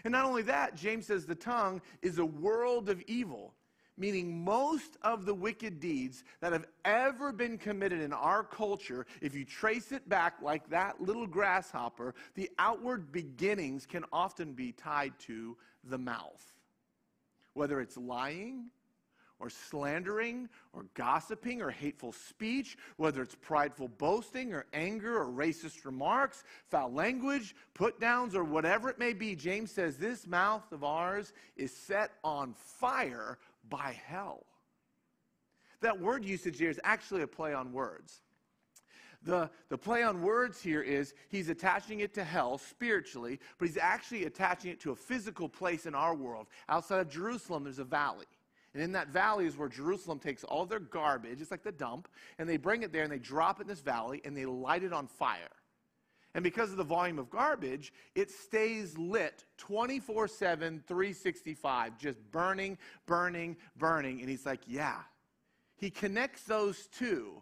And 0.03 0.11
not 0.11 0.25
only 0.25 0.43
that, 0.43 0.75
James 0.75 1.07
says 1.07 1.25
the 1.25 1.33
tongue 1.33 1.81
is 2.03 2.19
a 2.19 2.25
world 2.25 2.89
of 2.89 3.01
evil 3.07 3.54
meaning 3.97 4.43
most 4.43 4.97
of 5.01 5.25
the 5.25 5.33
wicked 5.33 5.79
deeds 5.79 6.23
that 6.41 6.53
have 6.53 6.65
ever 6.83 7.31
been 7.31 7.57
committed 7.57 8.01
in 8.01 8.13
our 8.13 8.43
culture, 8.43 9.05
if 9.21 9.35
you 9.35 9.45
trace 9.45 9.91
it 9.91 10.07
back 10.09 10.35
like 10.41 10.69
that 10.69 11.01
little 11.01 11.27
grasshopper, 11.27 12.13
the 12.35 12.49
outward 12.59 13.11
beginnings 13.11 13.85
can 13.85 14.03
often 14.11 14.53
be 14.53 14.71
tied 14.71 15.17
to 15.19 15.55
the 15.85 15.97
mouth. 15.97 16.53
Whether 17.53 17.79
it's 17.79 17.97
lying, 17.97 18.65
or 19.39 19.49
slandering, 19.49 20.47
or 20.73 20.85
gossiping, 20.93 21.61
or 21.61 21.69
hateful 21.69 22.13
speech, 22.13 22.77
whether 22.97 23.21
it's 23.21 23.35
prideful 23.35 23.89
boasting, 23.89 24.53
or 24.53 24.65
anger, 24.73 25.17
or 25.17 25.25
racist 25.25 25.85
remarks, 25.85 26.43
foul 26.67 26.91
language, 26.91 27.55
put 27.73 27.99
downs, 27.99 28.33
or 28.33 28.43
whatever 28.43 28.89
it 28.89 28.97
may 28.97 29.13
be, 29.13 29.35
James 29.35 29.71
says 29.71 29.97
this 29.97 30.25
mouth 30.25 30.71
of 30.71 30.83
ours 30.83 31.33
is 31.57 31.75
set 31.75 32.13
on 32.23 32.53
fire 32.53 33.37
by 33.69 33.97
hell. 34.05 34.45
That 35.81 35.99
word 35.99 36.25
usage 36.25 36.57
here 36.57 36.69
is 36.69 36.79
actually 36.83 37.21
a 37.21 37.27
play 37.27 37.53
on 37.53 37.71
words. 37.71 38.21
The, 39.23 39.49
the 39.69 39.77
play 39.77 40.03
on 40.03 40.21
words 40.21 40.61
here 40.61 40.81
is 40.81 41.15
he's 41.29 41.49
attaching 41.49 42.01
it 42.01 42.13
to 42.13 42.23
hell 42.23 42.59
spiritually, 42.59 43.39
but 43.57 43.67
he's 43.67 43.77
actually 43.77 44.25
attaching 44.25 44.71
it 44.71 44.79
to 44.81 44.91
a 44.91 44.95
physical 44.95 45.49
place 45.49 45.87
in 45.87 45.95
our 45.95 46.13
world. 46.13 46.47
Outside 46.69 46.99
of 46.99 47.09
Jerusalem, 47.09 47.63
there's 47.63 47.79
a 47.79 47.83
valley. 47.83 48.27
And 48.75 48.83
in 48.83 48.91
that 48.91 49.07
valley 49.07 49.47
is 49.47 49.57
where 49.57 49.69
Jerusalem 49.69 50.19
takes 50.19 50.43
all 50.43 50.65
their 50.65 50.79
garbage, 50.79 51.41
it's 51.41 51.49
like 51.49 51.63
the 51.63 51.71
dump, 51.71 52.07
and 52.37 52.47
they 52.47 52.57
bring 52.57 52.83
it 52.83 52.91
there 52.91 53.03
and 53.03 53.11
they 53.11 53.19
drop 53.19 53.59
it 53.59 53.63
in 53.63 53.67
this 53.67 53.79
valley 53.79 54.21
and 54.25 54.37
they 54.37 54.45
light 54.45 54.83
it 54.83 54.93
on 54.93 55.07
fire. 55.07 55.49
And 56.35 56.43
because 56.43 56.69
of 56.69 56.77
the 56.77 56.83
volume 56.83 57.17
of 57.17 57.29
garbage, 57.29 57.93
it 58.13 58.29
stays 58.29 58.97
lit 58.97 59.45
24 59.57 60.27
7, 60.27 60.83
365, 60.85 61.97
just 61.97 62.19
burning, 62.31 62.77
burning, 63.05 63.55
burning. 63.77 64.19
And 64.19 64.29
he's 64.29 64.45
like, 64.45 64.59
yeah. 64.67 64.99
He 65.77 65.89
connects 65.89 66.43
those 66.43 66.87
two. 66.87 67.41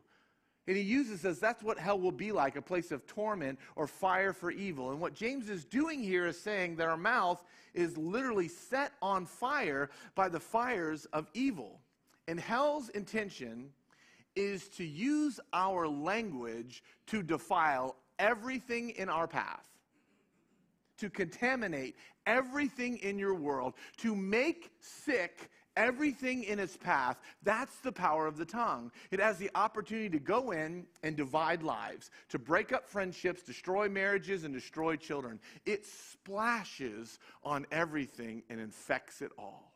And 0.68 0.78
he 0.78 0.84
uses 0.84 1.26
as 1.26 1.40
that's 1.40 1.64
what 1.64 1.78
hell 1.78 2.00
will 2.00 2.12
be 2.12 2.32
like 2.32 2.56
a 2.56 2.62
place 2.62 2.92
of 2.92 3.06
torment 3.08 3.60
or 3.76 3.88
fire 3.88 4.32
for 4.32 4.52
evil. 4.52 4.92
And 4.92 5.02
what 5.02 5.16
James 5.16 5.50
is 5.50 5.66
doing 5.66 6.02
here 6.02 6.28
is 6.28 6.40
saying 6.40 6.78
that 6.78 6.88
our 6.88 6.96
mouth 6.96 7.44
is 7.74 7.98
literally 7.98 8.48
set 8.48 8.94
on 9.02 9.26
fire 9.26 9.90
by 10.14 10.30
the 10.30 10.40
fires 10.40 11.06
of 11.14 11.28
evil. 11.34 11.82
And 12.28 12.40
hell's 12.40 12.90
intention 12.90 13.72
is 14.36 14.70
to 14.70 14.86
use 14.86 15.40
our 15.52 15.88
language 15.88 16.84
to 17.08 17.22
defile 17.22 17.96
everything 18.20 18.92
in 18.92 19.10
our 19.10 19.28
path, 19.28 19.68
to 20.98 21.10
contaminate 21.10 21.96
everything 22.26 22.98
in 22.98 23.20
your 23.20 23.34
world, 23.34 23.74
to 23.98 24.16
make 24.16 24.72
sick 24.80 25.50
everything 25.76 26.44
in 26.44 26.60
its 26.60 26.78
path. 26.78 27.20
That's 27.42 27.76
the 27.78 27.92
power 27.92 28.28
of 28.28 28.38
the 28.38 28.46
tongue. 28.46 28.92
It 29.12 29.20
has 29.20 29.38
the 29.38 29.50
opportunity 29.56 30.10
to 30.10 30.20
go 30.20 30.52
in 30.52 30.86
and 31.02 31.16
divide 31.16 31.64
lives, 31.64 32.12
to 32.30 32.40
break 32.40 32.72
up 32.72 32.88
friendships, 32.88 33.44
destroy 33.44 33.90
marriages, 33.90 34.44
and 34.44 34.54
destroy 34.54 34.96
children. 34.96 35.40
It 35.66 35.86
splashes 35.86 37.20
on 37.44 37.66
everything 37.72 38.44
and 38.50 38.60
infects 38.60 39.22
it 39.22 39.32
all. 39.38 39.74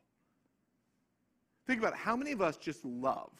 Think 1.65 1.79
about 1.79 1.93
it. 1.93 1.99
How 1.99 2.15
many 2.15 2.31
of 2.31 2.41
us 2.41 2.57
just 2.57 2.85
love 2.85 3.31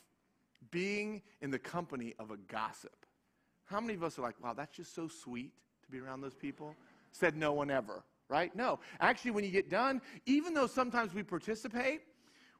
being 0.69 1.21
in 1.41 1.51
the 1.51 1.60
company 1.60 2.13
of 2.19 2.31
a 2.31 2.38
gossip? 2.38 3.05
How 3.67 3.82
many 3.82 3.93
of 3.93 4.03
us 4.03 4.17
are 4.17 4.21
like, 4.21 4.41
wow, 4.43 4.53
that's 4.53 4.75
just 4.75 4.95
so 4.95 5.08
sweet 5.08 5.51
to 5.84 5.91
be 5.91 5.99
around 5.99 6.21
those 6.21 6.34
people? 6.34 6.73
Said 7.12 7.36
no 7.36 7.53
one 7.53 7.69
ever, 7.69 8.03
right? 8.30 8.56
No. 8.56 8.80
Actually, 8.99 9.32
when 9.32 9.43
you 9.43 9.51
get 9.51 9.69
done, 9.69 10.01
even 10.25 10.53
though 10.53 10.67
sometimes 10.67 11.13
we 11.13 11.21
participate, 11.21 12.01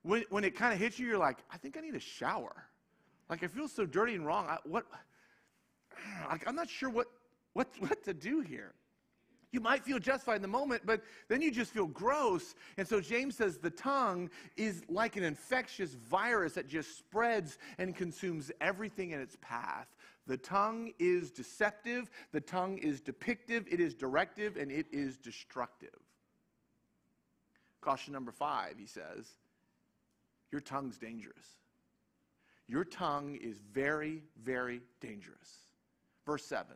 when, 0.04 0.26
when 0.30 0.44
it 0.44 0.56
kind 0.56 0.74
of 0.74 0.80
hits 0.80 1.00
you, 1.00 1.08
you're 1.08 1.18
like, 1.18 1.38
I 1.52 1.58
think 1.58 1.78
I 1.78 1.82
need 1.82 1.96
a 1.96 2.00
shower. 2.00 2.54
Like, 3.30 3.44
I 3.44 3.48
feel 3.48 3.68
so 3.68 3.86
dirty 3.86 4.16
and 4.16 4.26
wrong. 4.26 4.46
I, 4.48 4.58
what? 4.64 4.86
Like, 6.30 6.48
I'm 6.48 6.56
not 6.56 6.70
sure 6.70 6.90
what, 6.90 7.08
what, 7.54 7.68
what 7.80 8.04
to 8.04 8.14
do 8.14 8.42
here. 8.42 8.74
You 9.52 9.62
might 9.62 9.84
feel 9.84 9.98
justified 9.98 10.36
in 10.36 10.42
the 10.42 10.48
moment, 10.48 10.84
but 10.86 11.02
then 11.30 11.42
you 11.42 11.52
just 11.52 11.72
feel 11.72 11.88
gross. 11.88 12.54
And 12.78 12.86
so 12.86 13.00
James 13.00 13.38
says 13.38 13.58
the 13.58 13.70
tongue 13.70 14.30
is 14.58 14.84
like 14.90 15.16
an 15.16 15.24
infectious 15.24 15.94
virus 15.94 16.54
that 16.54 16.68
just 16.68 16.98
spreads 16.98 17.58
and 17.78 17.96
consumes 17.96 18.52
everything 18.60 19.12
in 19.12 19.22
its 19.22 19.38
path. 19.42 19.88
The 20.28 20.38
tongue 20.38 20.92
is 21.00 21.32
deceptive, 21.32 22.10
the 22.34 22.42
tongue 22.42 22.78
is 22.78 23.02
depictive, 23.02 23.66
it 23.72 23.80
is 23.80 23.96
directive, 23.96 24.58
and 24.58 24.72
it 24.72 24.86
is 24.92 25.18
destructive. 25.18 25.98
Caution 27.80 28.14
number 28.14 28.32
five, 28.32 28.76
he 28.78 28.86
says, 28.86 29.26
your 30.52 30.62
tongue's 30.62 30.98
dangerous. 30.98 31.46
Your 32.68 32.84
tongue 32.84 33.38
is 33.42 33.60
very, 33.72 34.24
very 34.44 34.82
dangerous. 35.00 35.68
Verse 36.26 36.44
7. 36.46 36.76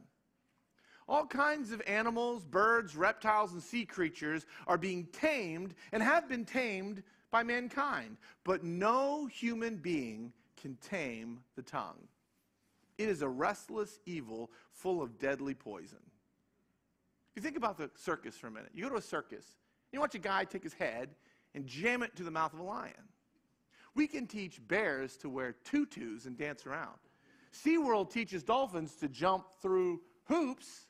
All 1.10 1.26
kinds 1.26 1.74
of 1.74 1.82
animals, 1.86 2.46
birds, 2.46 2.96
reptiles, 2.96 3.52
and 3.52 3.62
sea 3.62 3.86
creatures 3.86 4.46
are 4.68 4.78
being 4.78 5.08
tamed 5.12 5.74
and 5.92 6.02
have 6.02 6.30
been 6.30 6.46
tamed 6.46 7.04
by 7.32 7.44
mankind, 7.44 8.16
but 8.46 8.64
no 8.64 9.26
human 9.26 9.76
being 9.76 10.32
can 10.56 10.78
tame 10.78 11.40
the 11.56 11.62
tongue. 11.62 12.08
It 13.02 13.10
is 13.10 13.24
a 13.24 13.28
restless 13.28 14.00
evil 14.06 14.52
full 14.74 15.02
of 15.02 15.18
deadly 15.18 15.56
poison. 15.56 15.98
If 17.32 17.38
you 17.38 17.42
think 17.42 17.58
about 17.58 17.76
the 17.76 17.90
circus 17.96 18.38
for 18.38 18.46
a 18.46 18.52
minute, 18.52 18.70
you 18.76 18.84
go 18.84 18.90
to 18.90 18.98
a 18.98 19.02
circus, 19.02 19.44
you 19.92 20.00
watch 20.00 20.14
a 20.14 20.20
guy 20.20 20.44
take 20.44 20.62
his 20.62 20.76
head 20.76 21.10
and 21.56 21.66
jam 21.66 22.04
it 22.04 22.16
to 22.18 22.24
the 22.24 22.30
mouth 22.30 22.54
of 22.54 22.60
a 22.60 22.64
lion. 22.64 22.94
We 23.96 24.06
can 24.06 24.28
teach 24.28 24.62
bears 24.68 25.18
to 25.18 25.30
wear 25.30 25.56
tutus 25.64 26.26
and 26.26 26.38
dance 26.38 26.68
around. 26.68 27.00
SeaWorld 27.52 28.12
teaches 28.12 28.44
dolphins 28.44 28.94
to 28.98 29.10
jump 29.10 29.46
through 29.64 30.02
hoops. 30.26 30.86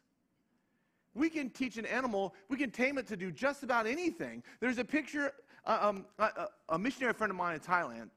We 1.13 1.29
can 1.29 1.49
teach 1.49 1.77
an 1.77 1.85
animal, 1.85 2.35
we 2.49 2.57
can 2.57 2.71
tame 2.71 2.97
it 2.97 3.07
to 3.07 3.15
do 3.15 3.31
just 3.31 3.63
about 3.63 3.87
anything. 3.87 4.43
There's 4.59 4.79
a 4.79 4.85
picture, 4.85 5.31
uh, 5.65 5.77
um, 5.81 6.05
a, 6.19 6.47
a 6.67 6.77
missionary 6.77 7.13
friend 7.13 7.31
of 7.31 7.37
mine 7.37 7.55
in 7.55 7.61
Thailand 7.61 8.09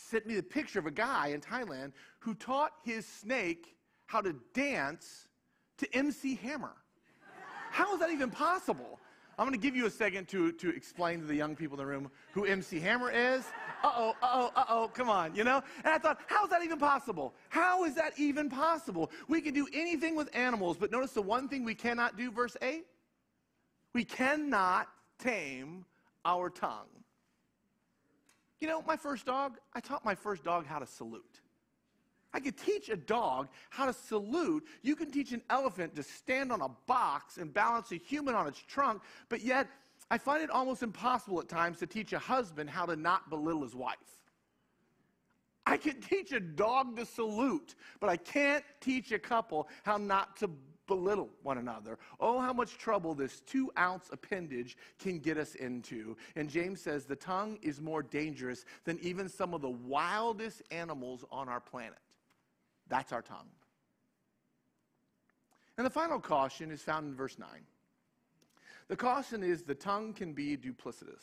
sent 0.00 0.26
me 0.26 0.34
the 0.34 0.42
picture 0.42 0.78
of 0.78 0.86
a 0.86 0.90
guy 0.90 1.28
in 1.28 1.40
Thailand 1.40 1.92
who 2.18 2.34
taught 2.34 2.72
his 2.84 3.06
snake 3.06 3.76
how 4.06 4.20
to 4.20 4.34
dance 4.54 5.28
to 5.78 5.94
MC 5.94 6.34
Hammer. 6.36 6.72
How 7.70 7.94
is 7.94 8.00
that 8.00 8.10
even 8.10 8.30
possible? 8.30 8.98
I'm 9.38 9.46
going 9.46 9.58
to 9.58 9.64
give 9.64 9.74
you 9.74 9.86
a 9.86 9.90
second 9.90 10.28
to, 10.28 10.52
to 10.52 10.68
explain 10.68 11.20
to 11.20 11.26
the 11.26 11.34
young 11.34 11.56
people 11.56 11.74
in 11.80 11.86
the 11.86 11.86
room 11.86 12.10
who 12.32 12.44
MC 12.44 12.78
Hammer 12.80 13.10
is. 13.10 13.44
Uh 13.82 13.90
oh, 13.96 14.14
uh 14.22 14.28
oh, 14.30 14.50
uh 14.54 14.64
oh, 14.68 14.90
come 14.92 15.08
on, 15.08 15.34
you 15.34 15.44
know? 15.44 15.62
And 15.82 15.94
I 15.94 15.98
thought, 15.98 16.20
how 16.26 16.44
is 16.44 16.50
that 16.50 16.62
even 16.62 16.78
possible? 16.78 17.32
How 17.48 17.84
is 17.84 17.94
that 17.94 18.12
even 18.18 18.50
possible? 18.50 19.10
We 19.28 19.40
can 19.40 19.54
do 19.54 19.66
anything 19.72 20.14
with 20.14 20.28
animals, 20.36 20.76
but 20.76 20.90
notice 20.90 21.12
the 21.12 21.22
one 21.22 21.48
thing 21.48 21.64
we 21.64 21.74
cannot 21.74 22.18
do, 22.18 22.30
verse 22.30 22.56
8? 22.60 22.84
We 23.94 24.04
cannot 24.04 24.88
tame 25.18 25.86
our 26.26 26.50
tongue. 26.50 26.88
You 28.60 28.68
know, 28.68 28.82
my 28.86 28.96
first 28.96 29.26
dog, 29.26 29.58
I 29.72 29.80
taught 29.80 30.04
my 30.04 30.14
first 30.14 30.44
dog 30.44 30.66
how 30.66 30.78
to 30.78 30.86
salute. 30.86 31.40
I 32.32 32.40
could 32.40 32.56
teach 32.56 32.88
a 32.90 32.96
dog 32.96 33.48
how 33.70 33.86
to 33.86 33.92
salute. 33.92 34.64
You 34.82 34.94
can 34.94 35.10
teach 35.10 35.32
an 35.32 35.42
elephant 35.50 35.96
to 35.96 36.02
stand 36.02 36.52
on 36.52 36.60
a 36.60 36.68
box 36.86 37.38
and 37.38 37.52
balance 37.52 37.90
a 37.90 37.96
human 37.96 38.34
on 38.34 38.46
its 38.46 38.60
trunk, 38.60 39.02
but 39.28 39.40
yet 39.40 39.66
I 40.10 40.18
find 40.18 40.42
it 40.42 40.50
almost 40.50 40.82
impossible 40.82 41.40
at 41.40 41.48
times 41.48 41.78
to 41.78 41.86
teach 41.86 42.12
a 42.12 42.18
husband 42.18 42.70
how 42.70 42.86
to 42.86 42.96
not 42.96 43.30
belittle 43.30 43.62
his 43.62 43.74
wife. 43.74 43.96
I 45.66 45.76
can 45.76 46.00
teach 46.00 46.32
a 46.32 46.40
dog 46.40 46.96
to 46.96 47.06
salute, 47.06 47.74
but 47.98 48.10
I 48.10 48.16
can't 48.16 48.64
teach 48.80 49.10
a 49.12 49.18
couple 49.18 49.68
how 49.84 49.96
not 49.96 50.36
to 50.38 50.50
belittle 50.90 51.30
one 51.44 51.56
another. 51.56 52.00
Oh, 52.18 52.40
how 52.40 52.52
much 52.52 52.76
trouble 52.76 53.14
this 53.14 53.42
two 53.46 53.70
ounce 53.78 54.10
appendage 54.10 54.76
can 54.98 55.20
get 55.20 55.38
us 55.38 55.54
into. 55.54 56.16
And 56.34 56.50
James 56.50 56.80
says 56.80 57.04
the 57.04 57.14
tongue 57.14 57.58
is 57.62 57.80
more 57.80 58.02
dangerous 58.02 58.64
than 58.84 58.98
even 59.00 59.28
some 59.28 59.54
of 59.54 59.62
the 59.62 59.70
wildest 59.70 60.62
animals 60.72 61.24
on 61.30 61.48
our 61.48 61.60
planet. 61.60 62.00
That's 62.88 63.12
our 63.12 63.22
tongue. 63.22 63.46
And 65.76 65.86
the 65.86 65.90
final 65.90 66.18
caution 66.18 66.72
is 66.72 66.82
found 66.82 67.06
in 67.06 67.14
verse 67.14 67.38
9. 67.38 67.48
The 68.88 68.96
caution 68.96 69.44
is 69.44 69.62
the 69.62 69.76
tongue 69.76 70.12
can 70.12 70.32
be 70.32 70.56
duplicitous. 70.56 71.22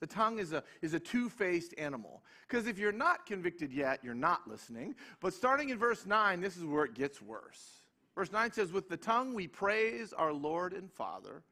The 0.00 0.06
tongue 0.06 0.38
is 0.38 0.54
a, 0.54 0.64
is 0.80 0.94
a 0.94 1.00
two 1.00 1.28
faced 1.28 1.74
animal. 1.76 2.22
Because 2.48 2.66
if 2.66 2.78
you're 2.78 2.92
not 2.92 3.26
convicted 3.26 3.74
yet, 3.74 4.00
you're 4.02 4.14
not 4.14 4.48
listening. 4.48 4.94
But 5.20 5.34
starting 5.34 5.68
in 5.68 5.78
verse 5.78 6.06
9, 6.06 6.40
this 6.40 6.56
is 6.56 6.64
where 6.64 6.86
it 6.86 6.94
gets 6.94 7.20
worse. 7.20 7.82
Verse 8.18 8.32
9 8.32 8.50
says, 8.50 8.72
With 8.72 8.88
the 8.88 8.96
tongue 8.96 9.32
we 9.32 9.46
praise 9.46 10.12
our 10.12 10.32
Lord 10.32 10.72
and 10.72 10.90
Father, 10.90 11.44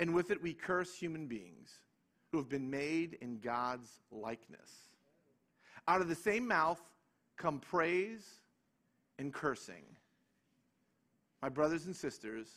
and 0.00 0.12
with 0.12 0.32
it 0.32 0.42
we 0.42 0.52
curse 0.52 0.92
human 0.92 1.28
beings 1.28 1.70
who 2.32 2.38
have 2.38 2.48
been 2.48 2.68
made 2.68 3.16
in 3.20 3.38
God's 3.38 4.00
likeness. 4.10 4.88
Out 5.86 6.00
of 6.00 6.08
the 6.08 6.16
same 6.16 6.48
mouth 6.48 6.80
come 7.36 7.60
praise 7.60 8.28
and 9.20 9.32
cursing. 9.32 9.84
My 11.40 11.48
brothers 11.48 11.86
and 11.86 11.94
sisters, 11.94 12.48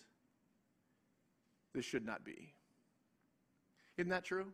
this 1.75 1.85
should 1.85 2.07
not 2.07 2.25
be. 2.25 2.55
Isn't 3.97 4.09
that 4.09 4.25
true? 4.25 4.47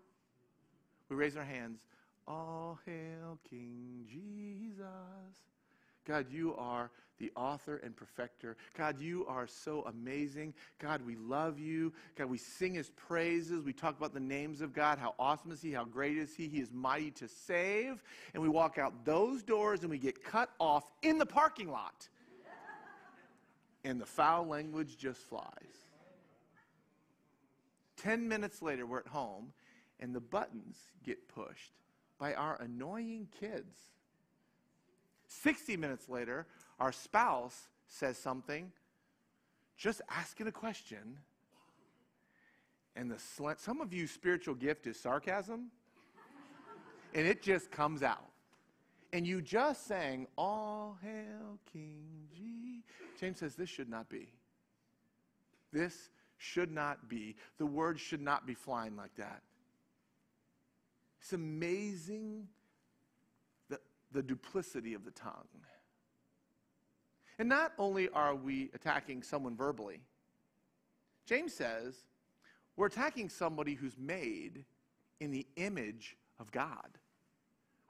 We 1.08 1.16
raise 1.16 1.38
our 1.38 1.46
hands. 1.46 1.80
All 2.28 2.80
hail 2.86 3.40
King 3.50 4.06
Jesus. 4.10 4.84
God, 6.06 6.26
you 6.30 6.54
are 6.58 6.92
the 7.20 7.32
author 7.36 7.78
and 7.78 7.96
perfecter. 7.96 8.58
God, 8.78 9.00
you 9.00 9.26
are 9.28 9.48
so 9.48 9.84
amazing. 9.84 10.54
God, 10.80 11.02
we 11.06 11.16
love 11.16 11.60
you. 11.60 11.94
God, 12.18 12.30
we 12.30 12.38
sing 12.38 12.74
his 12.74 12.90
praises. 12.90 13.64
We 13.64 13.74
talk 13.74 13.98
about 13.98 14.14
the 14.14 14.20
names 14.20 14.62
of 14.62 14.74
God. 14.74 14.98
How 14.98 15.16
awesome 15.20 15.52
is 15.52 15.62
he? 15.62 15.72
How 15.72 15.86
great 15.86 16.18
is 16.18 16.36
he? 16.36 16.48
He 16.48 16.60
is 16.60 16.72
mighty 16.72 17.12
to 17.12 17.28
save. 17.28 18.04
And 18.34 18.42
we 18.42 18.50
walk 18.50 18.78
out 18.78 19.06
those 19.06 19.44
doors 19.44 19.82
and 19.82 19.90
we 19.90 19.98
get 19.98 20.24
cut 20.24 20.50
off 20.60 20.84
in 21.02 21.18
the 21.18 21.26
parking 21.26 21.72
lot. 21.72 22.08
and 23.84 24.00
the 24.00 24.06
foul 24.06 24.48
language 24.48 24.98
just 24.98 25.22
flies. 25.22 25.50
Ten 27.98 28.28
minutes 28.28 28.62
later, 28.62 28.86
we're 28.86 29.00
at 29.00 29.08
home 29.08 29.54
and 30.00 30.14
the 30.14 30.20
buttons 30.20 30.78
get 31.06 31.28
pushed 31.30 31.72
by 32.20 32.34
our 32.34 32.62
annoying 32.62 33.28
kids. 33.40 33.78
60 35.28 35.78
minutes 35.78 36.10
later, 36.10 36.46
our 36.80 36.92
spouse 36.92 37.68
says 37.88 38.18
something, 38.18 38.72
just 39.78 40.02
asking 40.10 40.48
a 40.48 40.52
question, 40.52 41.18
and 42.96 43.10
the 43.10 43.20
slant, 43.20 43.60
some 43.60 43.82
of 43.82 43.94
you 43.94 44.08
spiritual 44.08 44.56
gift 44.56 44.88
is 44.88 45.00
sarcasm, 45.00 45.72
and 47.14 47.28
it 47.28 47.42
just 47.42 47.72
comes 47.72 48.04
out. 48.04 48.30
And 49.12 49.28
you 49.28 49.42
just 49.42 49.86
sang, 49.86 50.28
All 50.38 50.98
hail 51.02 51.60
King 51.72 52.28
G. 52.36 52.84
James 53.20 53.40
says 53.40 53.56
this 53.56 53.70
should 53.70 53.90
not 53.90 54.10
be. 54.10 54.28
This 55.72 56.10
should 56.38 56.72
not 56.72 57.08
be. 57.08 57.36
The 57.58 57.66
word 57.66 58.00
should 58.00 58.22
not 58.22 58.46
be 58.46 58.54
flying 58.54 58.96
like 58.96 59.16
that. 59.18 59.42
It's 61.22 61.34
amazing 61.34 62.48
the, 63.70 63.80
the 64.12 64.22
duplicity 64.22 64.94
of 64.94 65.06
the 65.06 65.12
tongue. 65.12 65.48
And 67.40 67.50
not 67.50 67.74
only 67.78 68.10
are 68.10 68.36
we 68.36 68.70
attacking 68.74 69.24
someone 69.24 69.56
verbally, 69.56 70.02
James 71.26 71.54
says 71.54 71.96
we're 72.76 72.88
attacking 72.88 73.30
somebody 73.30 73.74
who's 73.74 73.98
made 73.98 74.66
in 75.20 75.32
the 75.32 75.46
image 75.56 76.18
of 76.40 76.52
God. 76.52 76.98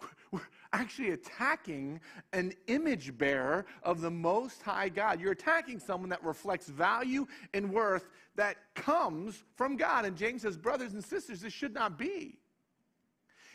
We're 0.32 0.42
actually 0.74 1.12
attacking 1.12 2.00
an 2.34 2.54
image 2.68 3.18
bearer 3.18 3.66
of 3.84 4.02
the 4.02 4.12
Most 4.12 4.62
High 4.62 4.90
God. 4.90 5.22
You're 5.22 5.32
attacking 5.32 5.80
someone 5.80 6.10
that 6.10 6.24
reflects 6.24 6.68
value 6.68 7.26
and 7.54 7.72
worth 7.72 8.10
that 8.36 8.58
comes 8.76 9.44
from 9.56 9.78
God. 9.78 10.06
And 10.06 10.18
James 10.18 10.42
says, 10.42 10.58
brothers 10.58 10.94
and 10.94 11.04
sisters, 11.04 11.42
this 11.42 11.54
should 11.54 11.74
not 11.74 11.98
be. 11.98 12.38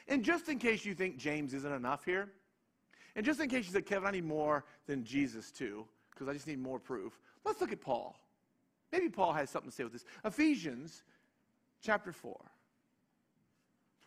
And 0.06 0.24
just 0.24 0.48
in 0.48 0.58
case 0.58 0.84
you 0.84 0.94
think 0.94 1.18
James 1.18 1.52
isn't 1.52 1.72
enough 1.72 2.04
here, 2.04 2.30
and 3.18 3.26
just 3.26 3.40
in 3.40 3.48
case 3.48 3.66
you 3.66 3.72
said, 3.72 3.84
Kevin, 3.84 4.06
I 4.06 4.12
need 4.12 4.24
more 4.24 4.64
than 4.86 5.02
Jesus 5.02 5.50
too, 5.50 5.84
because 6.10 6.28
I 6.28 6.34
just 6.34 6.46
need 6.46 6.60
more 6.60 6.78
proof, 6.78 7.18
let's 7.44 7.60
look 7.60 7.72
at 7.72 7.80
Paul. 7.80 8.16
Maybe 8.92 9.08
Paul 9.08 9.32
has 9.32 9.50
something 9.50 9.72
to 9.72 9.76
say 9.76 9.82
with 9.82 9.92
this. 9.92 10.04
Ephesians 10.24 11.02
chapter 11.82 12.12
4. 12.12 12.38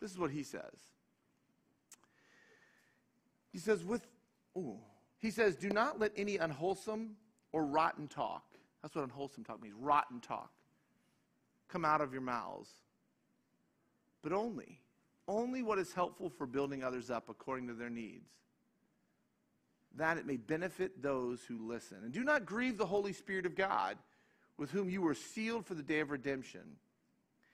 This 0.00 0.10
is 0.12 0.18
what 0.18 0.30
he 0.30 0.42
says. 0.42 0.62
He 3.52 3.58
says, 3.58 3.84
with, 3.84 4.06
ooh, 4.56 4.78
he 5.18 5.30
says, 5.30 5.56
do 5.56 5.68
not 5.68 6.00
let 6.00 6.12
any 6.16 6.38
unwholesome 6.38 7.10
or 7.52 7.66
rotten 7.66 8.08
talk, 8.08 8.44
that's 8.80 8.94
what 8.94 9.04
unwholesome 9.04 9.44
talk 9.44 9.62
means, 9.62 9.74
rotten 9.78 10.20
talk, 10.20 10.52
come 11.68 11.84
out 11.84 12.00
of 12.00 12.14
your 12.14 12.22
mouths, 12.22 12.70
but 14.22 14.32
only 14.32 14.80
only 15.28 15.62
what 15.62 15.78
is 15.78 15.92
helpful 15.92 16.28
for 16.28 16.46
building 16.46 16.82
others 16.82 17.10
up 17.10 17.28
according 17.28 17.68
to 17.68 17.74
their 17.74 17.90
needs, 17.90 18.30
that 19.96 20.18
it 20.18 20.26
may 20.26 20.36
benefit 20.36 21.02
those 21.02 21.42
who 21.42 21.68
listen. 21.68 21.98
And 22.02 22.12
do 22.12 22.24
not 22.24 22.46
grieve 22.46 22.78
the 22.78 22.86
Holy 22.86 23.12
Spirit 23.12 23.46
of 23.46 23.54
God, 23.54 23.96
with 24.58 24.70
whom 24.70 24.88
you 24.88 25.02
were 25.02 25.14
sealed 25.14 25.66
for 25.66 25.74
the 25.74 25.82
day 25.82 26.00
of 26.00 26.10
redemption. 26.10 26.62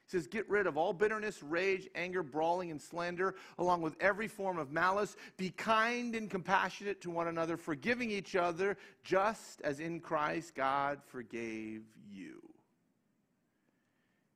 He 0.06 0.16
says, 0.16 0.26
Get 0.26 0.48
rid 0.48 0.66
of 0.66 0.76
all 0.76 0.92
bitterness, 0.92 1.42
rage, 1.42 1.88
anger, 1.94 2.22
brawling, 2.22 2.70
and 2.70 2.80
slander, 2.80 3.34
along 3.58 3.82
with 3.82 3.94
every 4.00 4.28
form 4.28 4.58
of 4.58 4.72
malice. 4.72 5.16
Be 5.36 5.50
kind 5.50 6.14
and 6.14 6.30
compassionate 6.30 7.00
to 7.02 7.10
one 7.10 7.28
another, 7.28 7.56
forgiving 7.56 8.10
each 8.10 8.36
other, 8.36 8.76
just 9.04 9.60
as 9.62 9.80
in 9.80 10.00
Christ 10.00 10.54
God 10.54 11.00
forgave 11.06 11.82
you. 12.10 12.40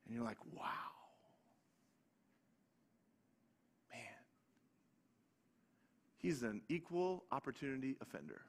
And 0.07 0.15
you're 0.15 0.25
like, 0.25 0.39
wow. 0.55 0.92
He's 6.23 6.45
an 6.45 6.63
equal 6.69 7.25
opportunity 7.33 7.97
offender. 8.01 8.43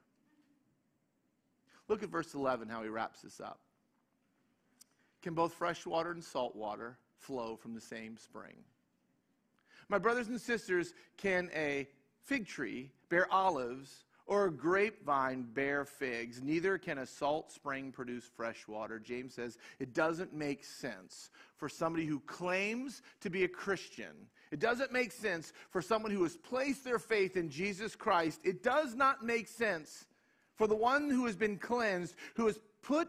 Look 1.88 2.02
at 2.04 2.08
verse 2.08 2.32
11, 2.32 2.68
how 2.68 2.82
he 2.82 2.88
wraps 2.88 3.22
this 3.22 3.40
up. 3.40 3.58
Can 5.22 5.34
both 5.34 5.52
fresh 5.54 5.84
water 5.84 6.12
and 6.12 6.22
salt 6.22 6.54
water 6.54 6.96
flow 7.18 7.56
from 7.56 7.74
the 7.74 7.80
same 7.80 8.16
spring? 8.16 8.54
My 9.88 9.98
brothers 9.98 10.28
and 10.28 10.40
sisters, 10.40 10.94
can 11.16 11.50
a 11.54 11.88
fig 12.22 12.46
tree 12.46 12.90
bear 13.10 13.30
olives 13.32 14.04
or 14.26 14.46
a 14.46 14.52
grapevine 14.52 15.42
bear 15.42 15.84
figs? 15.84 16.40
Neither 16.42 16.78
can 16.78 16.98
a 16.98 17.06
salt 17.06 17.52
spring 17.52 17.90
produce 17.90 18.24
fresh 18.36 18.66
water. 18.68 18.98
James 18.98 19.34
says 19.34 19.58
it 19.78 19.92
doesn't 19.92 20.32
make 20.32 20.64
sense 20.64 21.30
for 21.56 21.68
somebody 21.68 22.06
who 22.06 22.20
claims 22.20 23.02
to 23.20 23.30
be 23.30 23.44
a 23.44 23.48
Christian 23.48 24.28
it 24.54 24.60
doesn't 24.60 24.92
make 24.92 25.10
sense 25.10 25.52
for 25.70 25.82
someone 25.82 26.12
who 26.12 26.22
has 26.22 26.36
placed 26.36 26.84
their 26.84 27.00
faith 27.00 27.36
in 27.36 27.50
Jesus 27.50 27.96
Christ. 27.96 28.40
It 28.44 28.62
does 28.62 28.94
not 28.94 29.24
make 29.24 29.48
sense 29.48 30.04
for 30.54 30.68
the 30.68 30.76
one 30.76 31.10
who 31.10 31.26
has 31.26 31.34
been 31.34 31.56
cleansed, 31.56 32.14
who 32.36 32.46
has 32.46 32.60
put, 32.80 33.08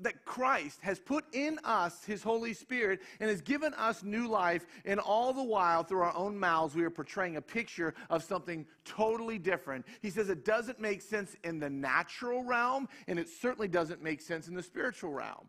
that 0.00 0.26
Christ 0.26 0.80
has 0.82 1.00
put 1.00 1.24
in 1.32 1.58
us 1.64 2.04
his 2.04 2.22
Holy 2.22 2.52
Spirit 2.52 3.00
and 3.20 3.30
has 3.30 3.40
given 3.40 3.72
us 3.72 4.02
new 4.02 4.28
life, 4.28 4.66
and 4.84 5.00
all 5.00 5.32
the 5.32 5.42
while, 5.42 5.82
through 5.82 6.02
our 6.02 6.14
own 6.14 6.38
mouths, 6.38 6.74
we 6.74 6.84
are 6.84 6.90
portraying 6.90 7.36
a 7.36 7.40
picture 7.40 7.94
of 8.10 8.22
something 8.22 8.66
totally 8.84 9.38
different. 9.38 9.86
He 10.02 10.10
says 10.10 10.28
it 10.28 10.44
doesn't 10.44 10.78
make 10.78 11.00
sense 11.00 11.34
in 11.42 11.58
the 11.58 11.70
natural 11.70 12.44
realm, 12.44 12.86
and 13.06 13.18
it 13.18 13.30
certainly 13.30 13.68
doesn't 13.68 14.02
make 14.02 14.20
sense 14.20 14.46
in 14.46 14.54
the 14.54 14.62
spiritual 14.62 15.12
realm. 15.12 15.48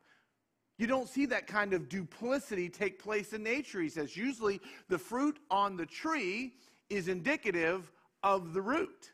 You 0.77 0.88
don't 0.88 1.07
see 1.07 1.25
that 1.27 1.47
kind 1.47 1.73
of 1.73 1.88
duplicity 1.88 2.67
take 2.67 3.01
place 3.01 3.33
in 3.33 3.43
nature. 3.43 3.81
He 3.81 3.89
says 3.89 4.17
usually 4.17 4.59
the 4.89 4.97
fruit 4.97 5.39
on 5.51 5.77
the 5.77 5.86
tree 5.86 6.53
is 6.89 7.07
indicative 7.07 7.91
of 8.23 8.53
the 8.53 8.62
root. 8.62 9.12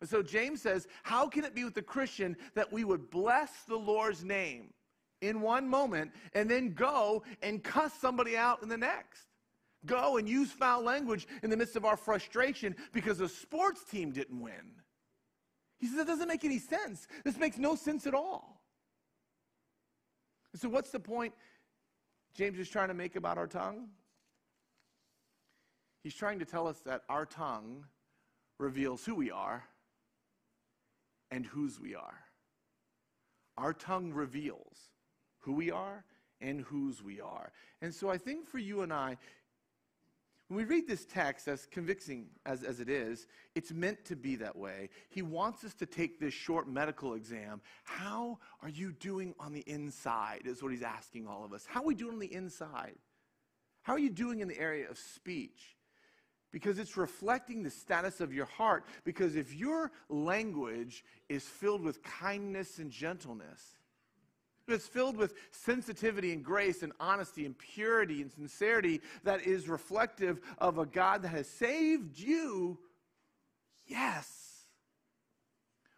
And 0.00 0.08
so 0.08 0.22
James 0.22 0.62
says, 0.62 0.86
How 1.02 1.26
can 1.28 1.44
it 1.44 1.54
be 1.54 1.64
with 1.64 1.74
the 1.74 1.82
Christian 1.82 2.36
that 2.54 2.72
we 2.72 2.84
would 2.84 3.10
bless 3.10 3.50
the 3.66 3.76
Lord's 3.76 4.24
name 4.24 4.72
in 5.20 5.40
one 5.40 5.68
moment 5.68 6.12
and 6.34 6.48
then 6.48 6.74
go 6.74 7.24
and 7.42 7.64
cuss 7.64 7.92
somebody 7.94 8.36
out 8.36 8.62
in 8.62 8.68
the 8.68 8.76
next? 8.76 9.26
Go 9.86 10.16
and 10.16 10.28
use 10.28 10.50
foul 10.50 10.82
language 10.82 11.26
in 11.42 11.50
the 11.50 11.56
midst 11.56 11.76
of 11.76 11.84
our 11.84 11.96
frustration 11.96 12.76
because 12.92 13.20
a 13.20 13.28
sports 13.28 13.84
team 13.84 14.12
didn't 14.12 14.40
win. 14.40 14.74
He 15.78 15.86
says, 15.86 15.96
That 15.96 16.06
doesn't 16.06 16.28
make 16.28 16.44
any 16.44 16.58
sense. 16.58 17.06
This 17.24 17.38
makes 17.38 17.58
no 17.58 17.74
sense 17.74 18.06
at 18.06 18.14
all. 18.14 18.57
So, 20.58 20.68
what's 20.68 20.90
the 20.90 20.98
point 20.98 21.34
James 22.34 22.58
is 22.58 22.68
trying 22.68 22.88
to 22.88 22.94
make 22.94 23.14
about 23.14 23.38
our 23.38 23.46
tongue? 23.46 23.88
He's 26.02 26.14
trying 26.14 26.40
to 26.40 26.44
tell 26.44 26.66
us 26.66 26.80
that 26.80 27.02
our 27.08 27.26
tongue 27.26 27.84
reveals 28.58 29.04
who 29.04 29.14
we 29.14 29.30
are 29.30 29.62
and 31.30 31.46
whose 31.46 31.78
we 31.78 31.94
are. 31.94 32.18
Our 33.56 33.72
tongue 33.72 34.12
reveals 34.12 34.90
who 35.40 35.52
we 35.52 35.70
are 35.70 36.04
and 36.40 36.62
whose 36.62 37.02
we 37.02 37.20
are. 37.20 37.52
And 37.80 37.94
so 37.94 38.10
I 38.10 38.18
think 38.18 38.44
for 38.44 38.58
you 38.58 38.82
and 38.82 38.92
I, 38.92 39.16
when 40.48 40.56
we 40.56 40.64
read 40.64 40.88
this 40.88 41.04
text, 41.04 41.46
as 41.46 41.66
convicting 41.66 42.26
as, 42.46 42.62
as 42.62 42.80
it 42.80 42.88
is, 42.88 43.26
it's 43.54 43.70
meant 43.70 44.02
to 44.06 44.16
be 44.16 44.36
that 44.36 44.56
way. 44.56 44.88
He 45.10 45.20
wants 45.20 45.62
us 45.62 45.74
to 45.74 45.86
take 45.86 46.18
this 46.18 46.32
short 46.32 46.66
medical 46.66 47.14
exam. 47.14 47.60
How 47.84 48.38
are 48.62 48.70
you 48.70 48.92
doing 48.92 49.34
on 49.38 49.52
the 49.52 49.62
inside, 49.66 50.42
is 50.46 50.62
what 50.62 50.72
he's 50.72 50.82
asking 50.82 51.26
all 51.26 51.44
of 51.44 51.52
us. 51.52 51.66
How 51.68 51.80
are 51.80 51.86
we 51.86 51.94
doing 51.94 52.14
on 52.14 52.18
the 52.18 52.32
inside? 52.32 52.94
How 53.82 53.92
are 53.92 53.98
you 53.98 54.08
doing 54.08 54.40
in 54.40 54.48
the 54.48 54.58
area 54.58 54.88
of 54.88 54.96
speech? 54.96 55.76
Because 56.50 56.78
it's 56.78 56.96
reflecting 56.96 57.62
the 57.62 57.70
status 57.70 58.22
of 58.22 58.32
your 58.32 58.46
heart. 58.46 58.84
Because 59.04 59.36
if 59.36 59.54
your 59.54 59.92
language 60.08 61.04
is 61.28 61.44
filled 61.44 61.82
with 61.82 62.02
kindness 62.02 62.78
and 62.78 62.90
gentleness, 62.90 63.76
it's 64.70 64.86
filled 64.86 65.16
with 65.16 65.34
sensitivity 65.50 66.32
and 66.32 66.44
grace 66.44 66.82
and 66.82 66.92
honesty 67.00 67.46
and 67.46 67.56
purity 67.58 68.22
and 68.22 68.30
sincerity 68.30 69.00
that 69.24 69.46
is 69.46 69.68
reflective 69.68 70.40
of 70.58 70.78
a 70.78 70.86
God 70.86 71.22
that 71.22 71.28
has 71.28 71.48
saved 71.48 72.18
you. 72.18 72.78
Yes. 73.86 74.48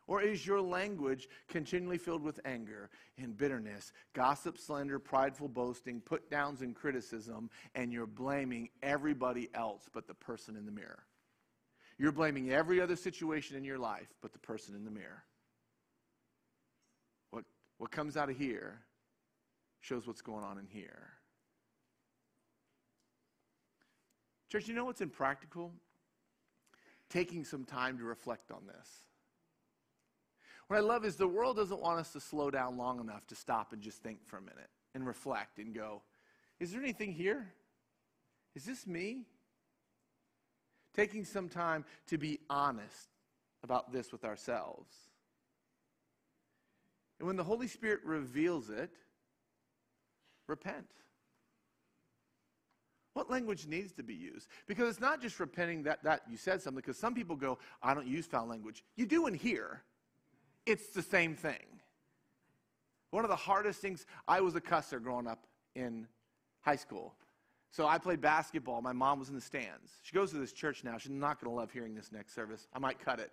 Or 0.07 0.21
is 0.23 0.45
your 0.45 0.61
language 0.61 1.29
continually 1.49 1.99
filled 1.99 2.23
with 2.23 2.41
anger 2.45 2.91
and 3.17 3.37
bitterness, 3.37 3.93
gossip, 4.13 4.59
slander, 4.59 4.99
prideful 4.99 5.47
boasting, 5.47 6.01
put 6.01 6.29
downs, 6.29 6.63
and 6.63 6.75
criticism, 6.75 7.49
and 7.77 7.93
you're 7.93 8.09
blaming 8.09 8.71
everybody 8.83 9.49
else 9.55 9.89
but 9.93 10.09
the 10.09 10.15
person 10.15 10.57
in 10.57 10.67
the 10.67 10.73
mirror? 10.73 11.05
You're 11.97 12.11
blaming 12.11 12.51
every 12.51 12.81
other 12.81 12.97
situation 12.97 13.57
in 13.57 13.63
your 13.63 13.79
life 13.79 14.09
but 14.21 14.33
the 14.33 14.39
person 14.41 14.75
in 14.75 14.85
the 14.85 14.91
mirror. 14.91 15.23
What 17.81 17.91
comes 17.91 18.19
out 18.19 18.29
of 18.29 18.37
here 18.37 18.79
shows 19.81 20.07
what's 20.07 20.21
going 20.21 20.45
on 20.45 20.59
in 20.59 20.67
here. 20.67 21.09
Church, 24.53 24.69
you 24.69 24.75
know 24.75 24.85
what's 24.85 25.01
impractical? 25.01 25.73
Taking 27.09 27.43
some 27.43 27.65
time 27.65 27.97
to 27.97 28.05
reflect 28.05 28.53
on 28.53 28.67
this. 28.67 28.87
What 30.69 30.77
I 30.77 30.81
love 30.81 31.07
is 31.07 31.17
the 31.17 31.27
world 31.27 31.57
doesn't 31.57 31.81
want 31.81 31.99
us 31.99 32.13
to 32.13 32.21
slow 32.21 32.51
down 32.51 32.77
long 32.77 33.01
enough 33.01 33.27
to 33.29 33.35
stop 33.35 33.73
and 33.73 33.81
just 33.81 34.03
think 34.03 34.27
for 34.27 34.37
a 34.37 34.43
minute 34.43 34.69
and 34.95 35.07
reflect 35.07 35.59
and 35.59 35.75
go, 35.75 36.03
is 36.59 36.73
there 36.73 36.83
anything 36.83 37.15
here? 37.15 37.51
Is 38.55 38.65
this 38.65 38.87
me? 38.87 39.25
Taking 40.95 41.25
some 41.25 41.49
time 41.49 41.87
to 42.09 42.19
be 42.19 42.41
honest 42.51 43.09
about 43.63 43.91
this 43.91 44.13
with 44.13 44.27
ourselves. 44.27 45.10
And 47.21 47.27
when 47.27 47.37
the 47.37 47.45
Holy 47.45 47.69
Spirit 47.69 48.01
reveals 48.03 48.71
it, 48.71 48.91
repent. 50.49 50.87
What 53.13 53.31
language 53.31 53.67
needs 53.67 53.93
to 53.93 54.03
be 54.03 54.15
used? 54.15 54.49
Because 54.67 54.89
it's 54.89 55.01
not 55.01 55.21
just 55.21 55.39
repenting 55.39 55.83
that, 55.83 56.03
that 56.03 56.23
you 56.31 56.39
said 56.39 56.63
something, 56.63 56.81
because 56.81 56.97
some 56.97 57.15
people 57.15 57.37
go, 57.37 57.59
I 57.83 57.93
don't 57.93 58.07
use 58.07 58.25
foul 58.27 58.47
language. 58.47 58.83
You 58.97 59.05
do 59.05 59.27
in 59.27 59.35
here. 59.35 59.83
It's 60.65 60.89
the 60.89 61.03
same 61.03 61.35
thing. 61.35 61.81
One 63.11 63.25
of 63.25 63.31
the 63.31 63.37
hardest 63.37 63.81
things, 63.81 64.07
I 64.27 64.41
was 64.41 64.55
a 64.55 64.61
cusser 64.61 65.03
growing 65.03 65.27
up 65.27 65.47
in 65.75 66.07
high 66.63 66.77
school. 66.77 67.15
So 67.71 67.87
I 67.87 67.99
played 67.99 68.23
basketball. 68.23 68.81
My 68.81 68.93
mom 68.93 69.19
was 69.19 69.29
in 69.29 69.35
the 69.35 69.41
stands. 69.43 69.93
She 70.03 70.15
goes 70.15 70.31
to 70.31 70.39
this 70.39 70.53
church 70.53 70.85
now. 70.85 70.97
She's 70.97 71.11
not 71.11 71.41
going 71.41 71.53
to 71.53 71.57
love 71.57 71.71
hearing 71.71 71.95
this 71.95 72.13
next 72.13 72.35
service. 72.35 72.67
I 72.73 72.79
might 72.79 72.99
cut 72.99 73.21
it. 73.21 73.33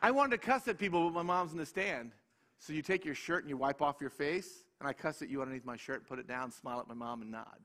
I 0.00 0.10
wanted 0.10 0.40
to 0.40 0.46
cuss 0.46 0.68
at 0.68 0.78
people, 0.78 1.04
but 1.04 1.14
my 1.14 1.22
mom's 1.22 1.52
in 1.52 1.58
the 1.58 1.66
stand. 1.66 2.12
So 2.58 2.72
you 2.72 2.82
take 2.82 3.04
your 3.04 3.14
shirt 3.14 3.42
and 3.42 3.50
you 3.50 3.56
wipe 3.56 3.82
off 3.82 3.96
your 4.00 4.10
face, 4.10 4.64
and 4.80 4.88
I 4.88 4.92
cuss 4.92 5.22
at 5.22 5.28
you 5.28 5.40
underneath 5.42 5.64
my 5.64 5.76
shirt, 5.76 6.06
put 6.06 6.18
it 6.18 6.28
down, 6.28 6.50
smile 6.52 6.80
at 6.80 6.88
my 6.88 6.94
mom, 6.94 7.22
and 7.22 7.30
nod. 7.30 7.58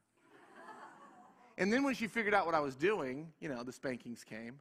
and 1.57 1.71
then 1.71 1.83
when 1.83 1.93
she 1.93 2.07
figured 2.07 2.33
out 2.33 2.45
what 2.45 2.55
I 2.55 2.59
was 2.59 2.75
doing, 2.75 3.31
you 3.39 3.49
know, 3.49 3.63
the 3.63 3.71
spankings 3.71 4.23
came, 4.23 4.59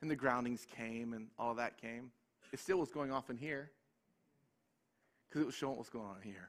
and 0.00 0.10
the 0.10 0.16
groundings 0.16 0.66
came, 0.76 1.12
and 1.12 1.28
all 1.38 1.54
that 1.54 1.76
came. 1.80 2.10
It 2.52 2.58
still 2.58 2.78
was 2.78 2.90
going 2.90 3.12
off 3.12 3.30
in 3.30 3.36
here, 3.36 3.70
because 5.28 5.42
it 5.42 5.46
was 5.46 5.54
showing 5.54 5.72
what 5.72 5.80
was 5.80 5.88
going 5.88 6.06
on 6.06 6.22
here. 6.22 6.48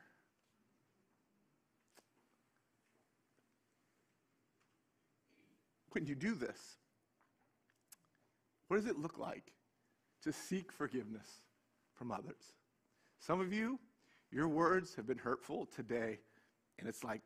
When 5.92 6.06
you 6.06 6.16
do 6.16 6.36
this, 6.36 6.78
what 8.68 8.78
does 8.78 8.86
it 8.86 9.00
look 9.00 9.18
like? 9.18 9.54
To 10.26 10.34
seek 10.34 10.72
forgiveness 10.72 11.28
from 11.94 12.12
others. 12.12 12.54
Some 13.20 13.40
of 13.40 13.54
you, 13.54 13.80
your 14.32 14.48
words 14.48 14.96
have 14.96 15.08
been 15.08 15.20
hurtful 15.20 15.68
today, 15.68 16.20
and 16.80 16.90
it's 16.90 17.04
like 17.04 17.22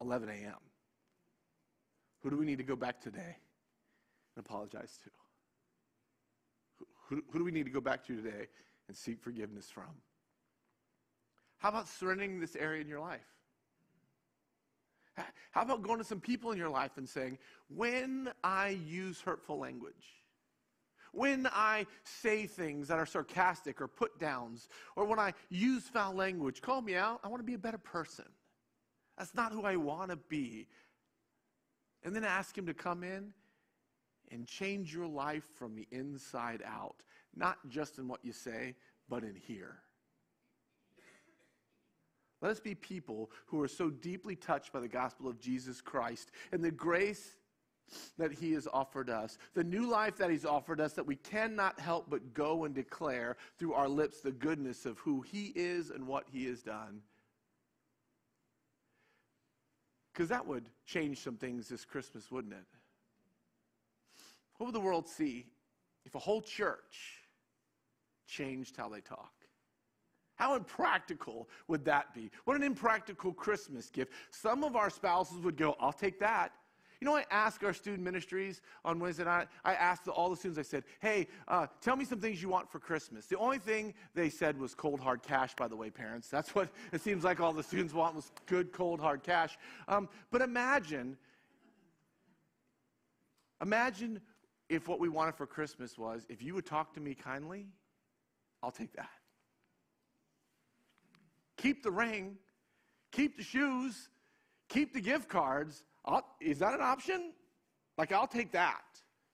11 0.00 0.28
a.m. 0.28 0.58
Who 2.22 2.30
do 2.30 2.36
we 2.36 2.44
need 2.44 2.58
to 2.58 2.64
go 2.64 2.76
back 2.76 3.00
today 3.00 3.36
and 4.36 4.44
apologize 4.44 4.98
to? 5.04 5.10
Who, 7.08 7.22
who, 7.30 7.38
do 7.38 7.44
we 7.44 7.52
need 7.52 7.64
to 7.64 7.70
go 7.70 7.80
back 7.80 8.04
to 8.06 8.16
today 8.16 8.48
and 8.88 8.96
seek 8.96 9.20
forgiveness 9.20 9.70
from? 9.70 9.84
How 11.58 11.68
about 11.68 11.88
surrendering 11.88 12.40
this 12.40 12.56
area 12.56 12.80
in 12.80 12.88
your 12.88 13.00
life? 13.00 13.20
How 15.52 15.62
about 15.62 15.82
going 15.82 15.98
to 15.98 16.04
some 16.04 16.20
people 16.20 16.50
in 16.50 16.58
your 16.58 16.68
life 16.68 16.96
and 16.96 17.08
saying, 17.08 17.38
when 17.68 18.30
I 18.42 18.80
use 18.84 19.20
hurtful 19.20 19.58
language, 19.58 19.94
when 21.16 21.48
I 21.52 21.86
say 22.04 22.46
things 22.46 22.88
that 22.88 22.98
are 22.98 23.06
sarcastic 23.06 23.80
or 23.80 23.88
put 23.88 24.18
downs, 24.18 24.68
or 24.96 25.06
when 25.06 25.18
I 25.18 25.32
use 25.48 25.84
foul 25.84 26.14
language, 26.14 26.60
call 26.60 26.82
me 26.82 26.94
out. 26.94 27.20
I 27.24 27.28
want 27.28 27.40
to 27.40 27.46
be 27.46 27.54
a 27.54 27.58
better 27.58 27.78
person. 27.78 28.26
That's 29.16 29.34
not 29.34 29.52
who 29.52 29.62
I 29.64 29.76
want 29.76 30.10
to 30.10 30.16
be. 30.16 30.68
And 32.04 32.14
then 32.14 32.24
ask 32.24 32.56
Him 32.56 32.66
to 32.66 32.74
come 32.74 33.02
in 33.02 33.32
and 34.30 34.46
change 34.46 34.94
your 34.94 35.06
life 35.06 35.44
from 35.58 35.74
the 35.74 35.88
inside 35.90 36.62
out, 36.66 36.96
not 37.34 37.56
just 37.68 37.98
in 37.98 38.08
what 38.08 38.24
you 38.24 38.32
say, 38.32 38.74
but 39.08 39.22
in 39.22 39.34
here. 39.34 39.78
Let 42.42 42.50
us 42.50 42.60
be 42.60 42.74
people 42.74 43.30
who 43.46 43.62
are 43.62 43.68
so 43.68 43.88
deeply 43.88 44.36
touched 44.36 44.72
by 44.72 44.80
the 44.80 44.88
gospel 44.88 45.28
of 45.28 45.40
Jesus 45.40 45.80
Christ 45.80 46.30
and 46.52 46.62
the 46.62 46.70
grace 46.70 47.36
that 48.18 48.32
he 48.32 48.52
has 48.52 48.66
offered 48.72 49.10
us, 49.10 49.38
the 49.54 49.64
new 49.64 49.86
life 49.88 50.16
that 50.16 50.30
he's 50.30 50.44
offered 50.44 50.80
us, 50.80 50.92
that 50.94 51.06
we 51.06 51.16
cannot 51.16 51.78
help 51.78 52.06
but 52.08 52.34
go 52.34 52.64
and 52.64 52.74
declare 52.74 53.36
through 53.58 53.74
our 53.74 53.88
lips 53.88 54.20
the 54.20 54.32
goodness 54.32 54.86
of 54.86 54.98
who 54.98 55.20
he 55.22 55.52
is 55.54 55.90
and 55.90 56.06
what 56.06 56.24
he 56.32 56.46
has 56.46 56.62
done. 56.62 57.00
Because 60.12 60.28
that 60.30 60.46
would 60.46 60.64
change 60.86 61.18
some 61.18 61.36
things 61.36 61.68
this 61.68 61.84
Christmas, 61.84 62.30
wouldn't 62.30 62.54
it? 62.54 62.64
What 64.56 64.66
would 64.66 64.74
the 64.74 64.80
world 64.80 65.06
see 65.06 65.46
if 66.06 66.14
a 66.14 66.18
whole 66.18 66.40
church 66.40 67.20
changed 68.26 68.76
how 68.76 68.88
they 68.88 69.02
talk? 69.02 69.32
How 70.36 70.54
impractical 70.54 71.48
would 71.68 71.84
that 71.86 72.14
be? 72.14 72.30
What 72.44 72.56
an 72.56 72.62
impractical 72.62 73.32
Christmas 73.32 73.90
gift. 73.90 74.12
Some 74.30 74.64
of 74.64 74.76
our 74.76 74.90
spouses 74.90 75.38
would 75.42 75.56
go, 75.56 75.76
I'll 75.80 75.92
take 75.92 76.18
that. 76.20 76.52
You 77.00 77.06
know, 77.06 77.16
I 77.16 77.24
asked 77.30 77.62
our 77.62 77.74
student 77.74 78.02
ministries 78.02 78.62
on 78.84 78.98
Wednesday 78.98 79.24
night, 79.24 79.48
I 79.64 79.74
asked 79.74 80.08
all 80.08 80.30
the 80.30 80.36
students, 80.36 80.58
I 80.58 80.62
said, 80.62 80.84
hey, 81.00 81.28
uh, 81.46 81.66
tell 81.80 81.96
me 81.96 82.04
some 82.04 82.20
things 82.20 82.40
you 82.40 82.48
want 82.48 82.70
for 82.70 82.78
Christmas. 82.78 83.26
The 83.26 83.36
only 83.38 83.58
thing 83.58 83.92
they 84.14 84.30
said 84.30 84.58
was 84.58 84.74
cold, 84.74 85.00
hard 85.00 85.22
cash, 85.22 85.54
by 85.56 85.68
the 85.68 85.76
way, 85.76 85.90
parents. 85.90 86.28
That's 86.28 86.54
what 86.54 86.68
it 86.92 87.02
seems 87.02 87.24
like 87.24 87.40
all 87.40 87.52
the 87.52 87.62
students 87.62 87.92
want 87.92 88.14
was 88.14 88.32
good, 88.46 88.72
cold, 88.72 89.00
hard 89.00 89.22
cash. 89.22 89.58
Um, 89.88 90.08
but 90.30 90.40
imagine, 90.40 91.18
imagine 93.60 94.20
if 94.68 94.88
what 94.88 94.98
we 94.98 95.08
wanted 95.08 95.34
for 95.34 95.46
Christmas 95.46 95.98
was, 95.98 96.24
if 96.28 96.42
you 96.42 96.54
would 96.54 96.66
talk 96.66 96.94
to 96.94 97.00
me 97.00 97.14
kindly, 97.14 97.66
I'll 98.62 98.70
take 98.70 98.92
that. 98.94 99.10
Keep 101.58 101.82
the 101.82 101.90
ring, 101.90 102.36
keep 103.12 103.36
the 103.36 103.44
shoes, 103.44 104.08
keep 104.68 104.92
the 104.92 105.00
gift 105.00 105.28
cards. 105.28 105.84
I'll, 106.06 106.26
is 106.40 106.58
that 106.60 106.74
an 106.74 106.80
option? 106.82 107.32
Like, 107.98 108.12
I'll 108.12 108.26
take 108.26 108.52
that. 108.52 108.82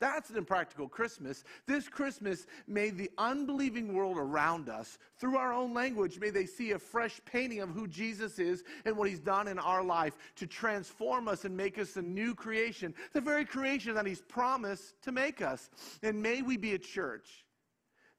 That's 0.03 0.31
an 0.31 0.37
impractical 0.37 0.89
Christmas. 0.89 1.45
This 1.69 1.89
Christmas, 1.89 2.49
may 2.67 2.91
the 2.91 3.09
unbelieving 3.19 3.95
world 3.95 4.19
around 4.19 4.69
us, 4.69 4.99
through 5.17 5.37
our 5.37 5.53
own 5.53 5.73
language, 5.75 6.19
may 6.19 6.31
they 6.31 6.45
see 6.45 6.73
a 6.73 6.79
fresh 6.79 7.21
painting 7.25 7.61
of 7.61 7.69
who 7.69 7.87
Jesus 7.87 8.41
is 8.41 8.65
and 8.85 8.97
what 8.97 9.09
he's 9.09 9.21
done 9.21 9.47
in 9.47 9.61
our 9.61 9.85
life 9.85 10.17
to 10.35 10.47
transform 10.49 11.29
us 11.29 11.45
and 11.45 11.57
make 11.57 11.79
us 11.79 11.97
a 11.97 12.03
new 12.03 12.35
creation, 12.35 12.93
the 13.13 13.21
very 13.21 13.45
creation 13.45 13.95
that 13.95 14.05
he's 14.05 14.23
promised 14.23 15.01
to 15.03 15.13
make 15.13 15.41
us. 15.41 15.71
And 16.03 16.21
may 16.21 16.43
we 16.43 16.57
be 16.57 16.75
a 16.75 16.79
church 16.79 17.45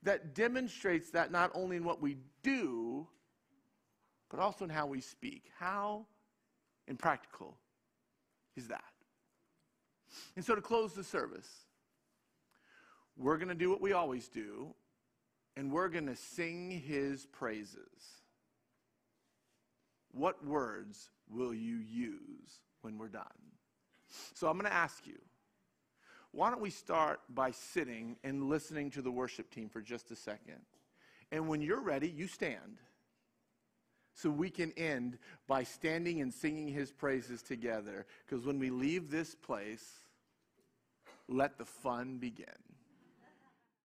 that 0.04 0.34
demonstrates 0.34 1.10
that 1.12 1.34
not 1.34 1.52
only 1.54 1.76
in 1.76 1.84
what 1.84 2.02
we 2.02 2.16
do, 2.44 3.08
but 4.30 4.40
also 4.40 4.64
in 4.64 4.70
how 4.70 4.86
we 4.86 5.02
speak. 5.02 5.50
How? 5.60 6.06
In 6.88 6.96
is 8.56 8.68
that. 8.68 8.84
And 10.36 10.46
so 10.46 10.56
to 10.56 10.62
close 10.62 10.94
the 10.94 11.04
service, 11.04 11.50
we're 13.18 13.38
going 13.38 13.50
to 13.50 13.56
do 13.56 13.70
what 13.70 13.82
we 13.82 13.94
always 13.94 14.28
do, 14.28 14.74
and 15.56 15.72
we're 15.72 15.90
going 15.90 16.08
to 16.08 16.16
sing 16.16 16.72
his 16.72 17.26
praises. 17.26 17.78
What 20.12 20.46
words 20.46 21.10
will 21.30 21.54
you 21.54 21.78
use 21.78 22.60
when 22.82 22.98
we're 22.98 23.08
done? 23.08 23.24
So 24.34 24.48
I'm 24.48 24.58
going 24.58 24.70
to 24.70 24.76
ask 24.76 25.06
you, 25.08 25.20
why 26.32 26.50
don't 26.50 26.62
we 26.62 26.72
start 26.72 27.20
by 27.30 27.52
sitting 27.52 28.18
and 28.24 28.50
listening 28.50 28.90
to 28.92 29.02
the 29.02 29.12
worship 29.12 29.52
team 29.52 29.70
for 29.70 29.82
just 29.82 30.12
a 30.12 30.16
second? 30.16 30.62
And 31.32 31.48
when 31.48 31.62
you're 31.62 31.82
ready, 31.82 32.10
you 32.10 32.28
stand. 32.28 32.80
So 34.14 34.30
we 34.30 34.50
can 34.50 34.72
end 34.78 35.18
by 35.48 35.64
standing 35.64 36.22
and 36.22 36.34
singing 36.34 36.68
his 36.68 36.92
praises 36.92 37.42
together. 37.42 38.06
Because 38.26 38.46
when 38.46 38.60
we 38.60 38.70
leave 38.70 39.10
this 39.10 39.36
place, 39.36 39.86
let 41.28 41.58
the 41.58 41.66
fun 41.66 42.18
begin. 42.18 42.46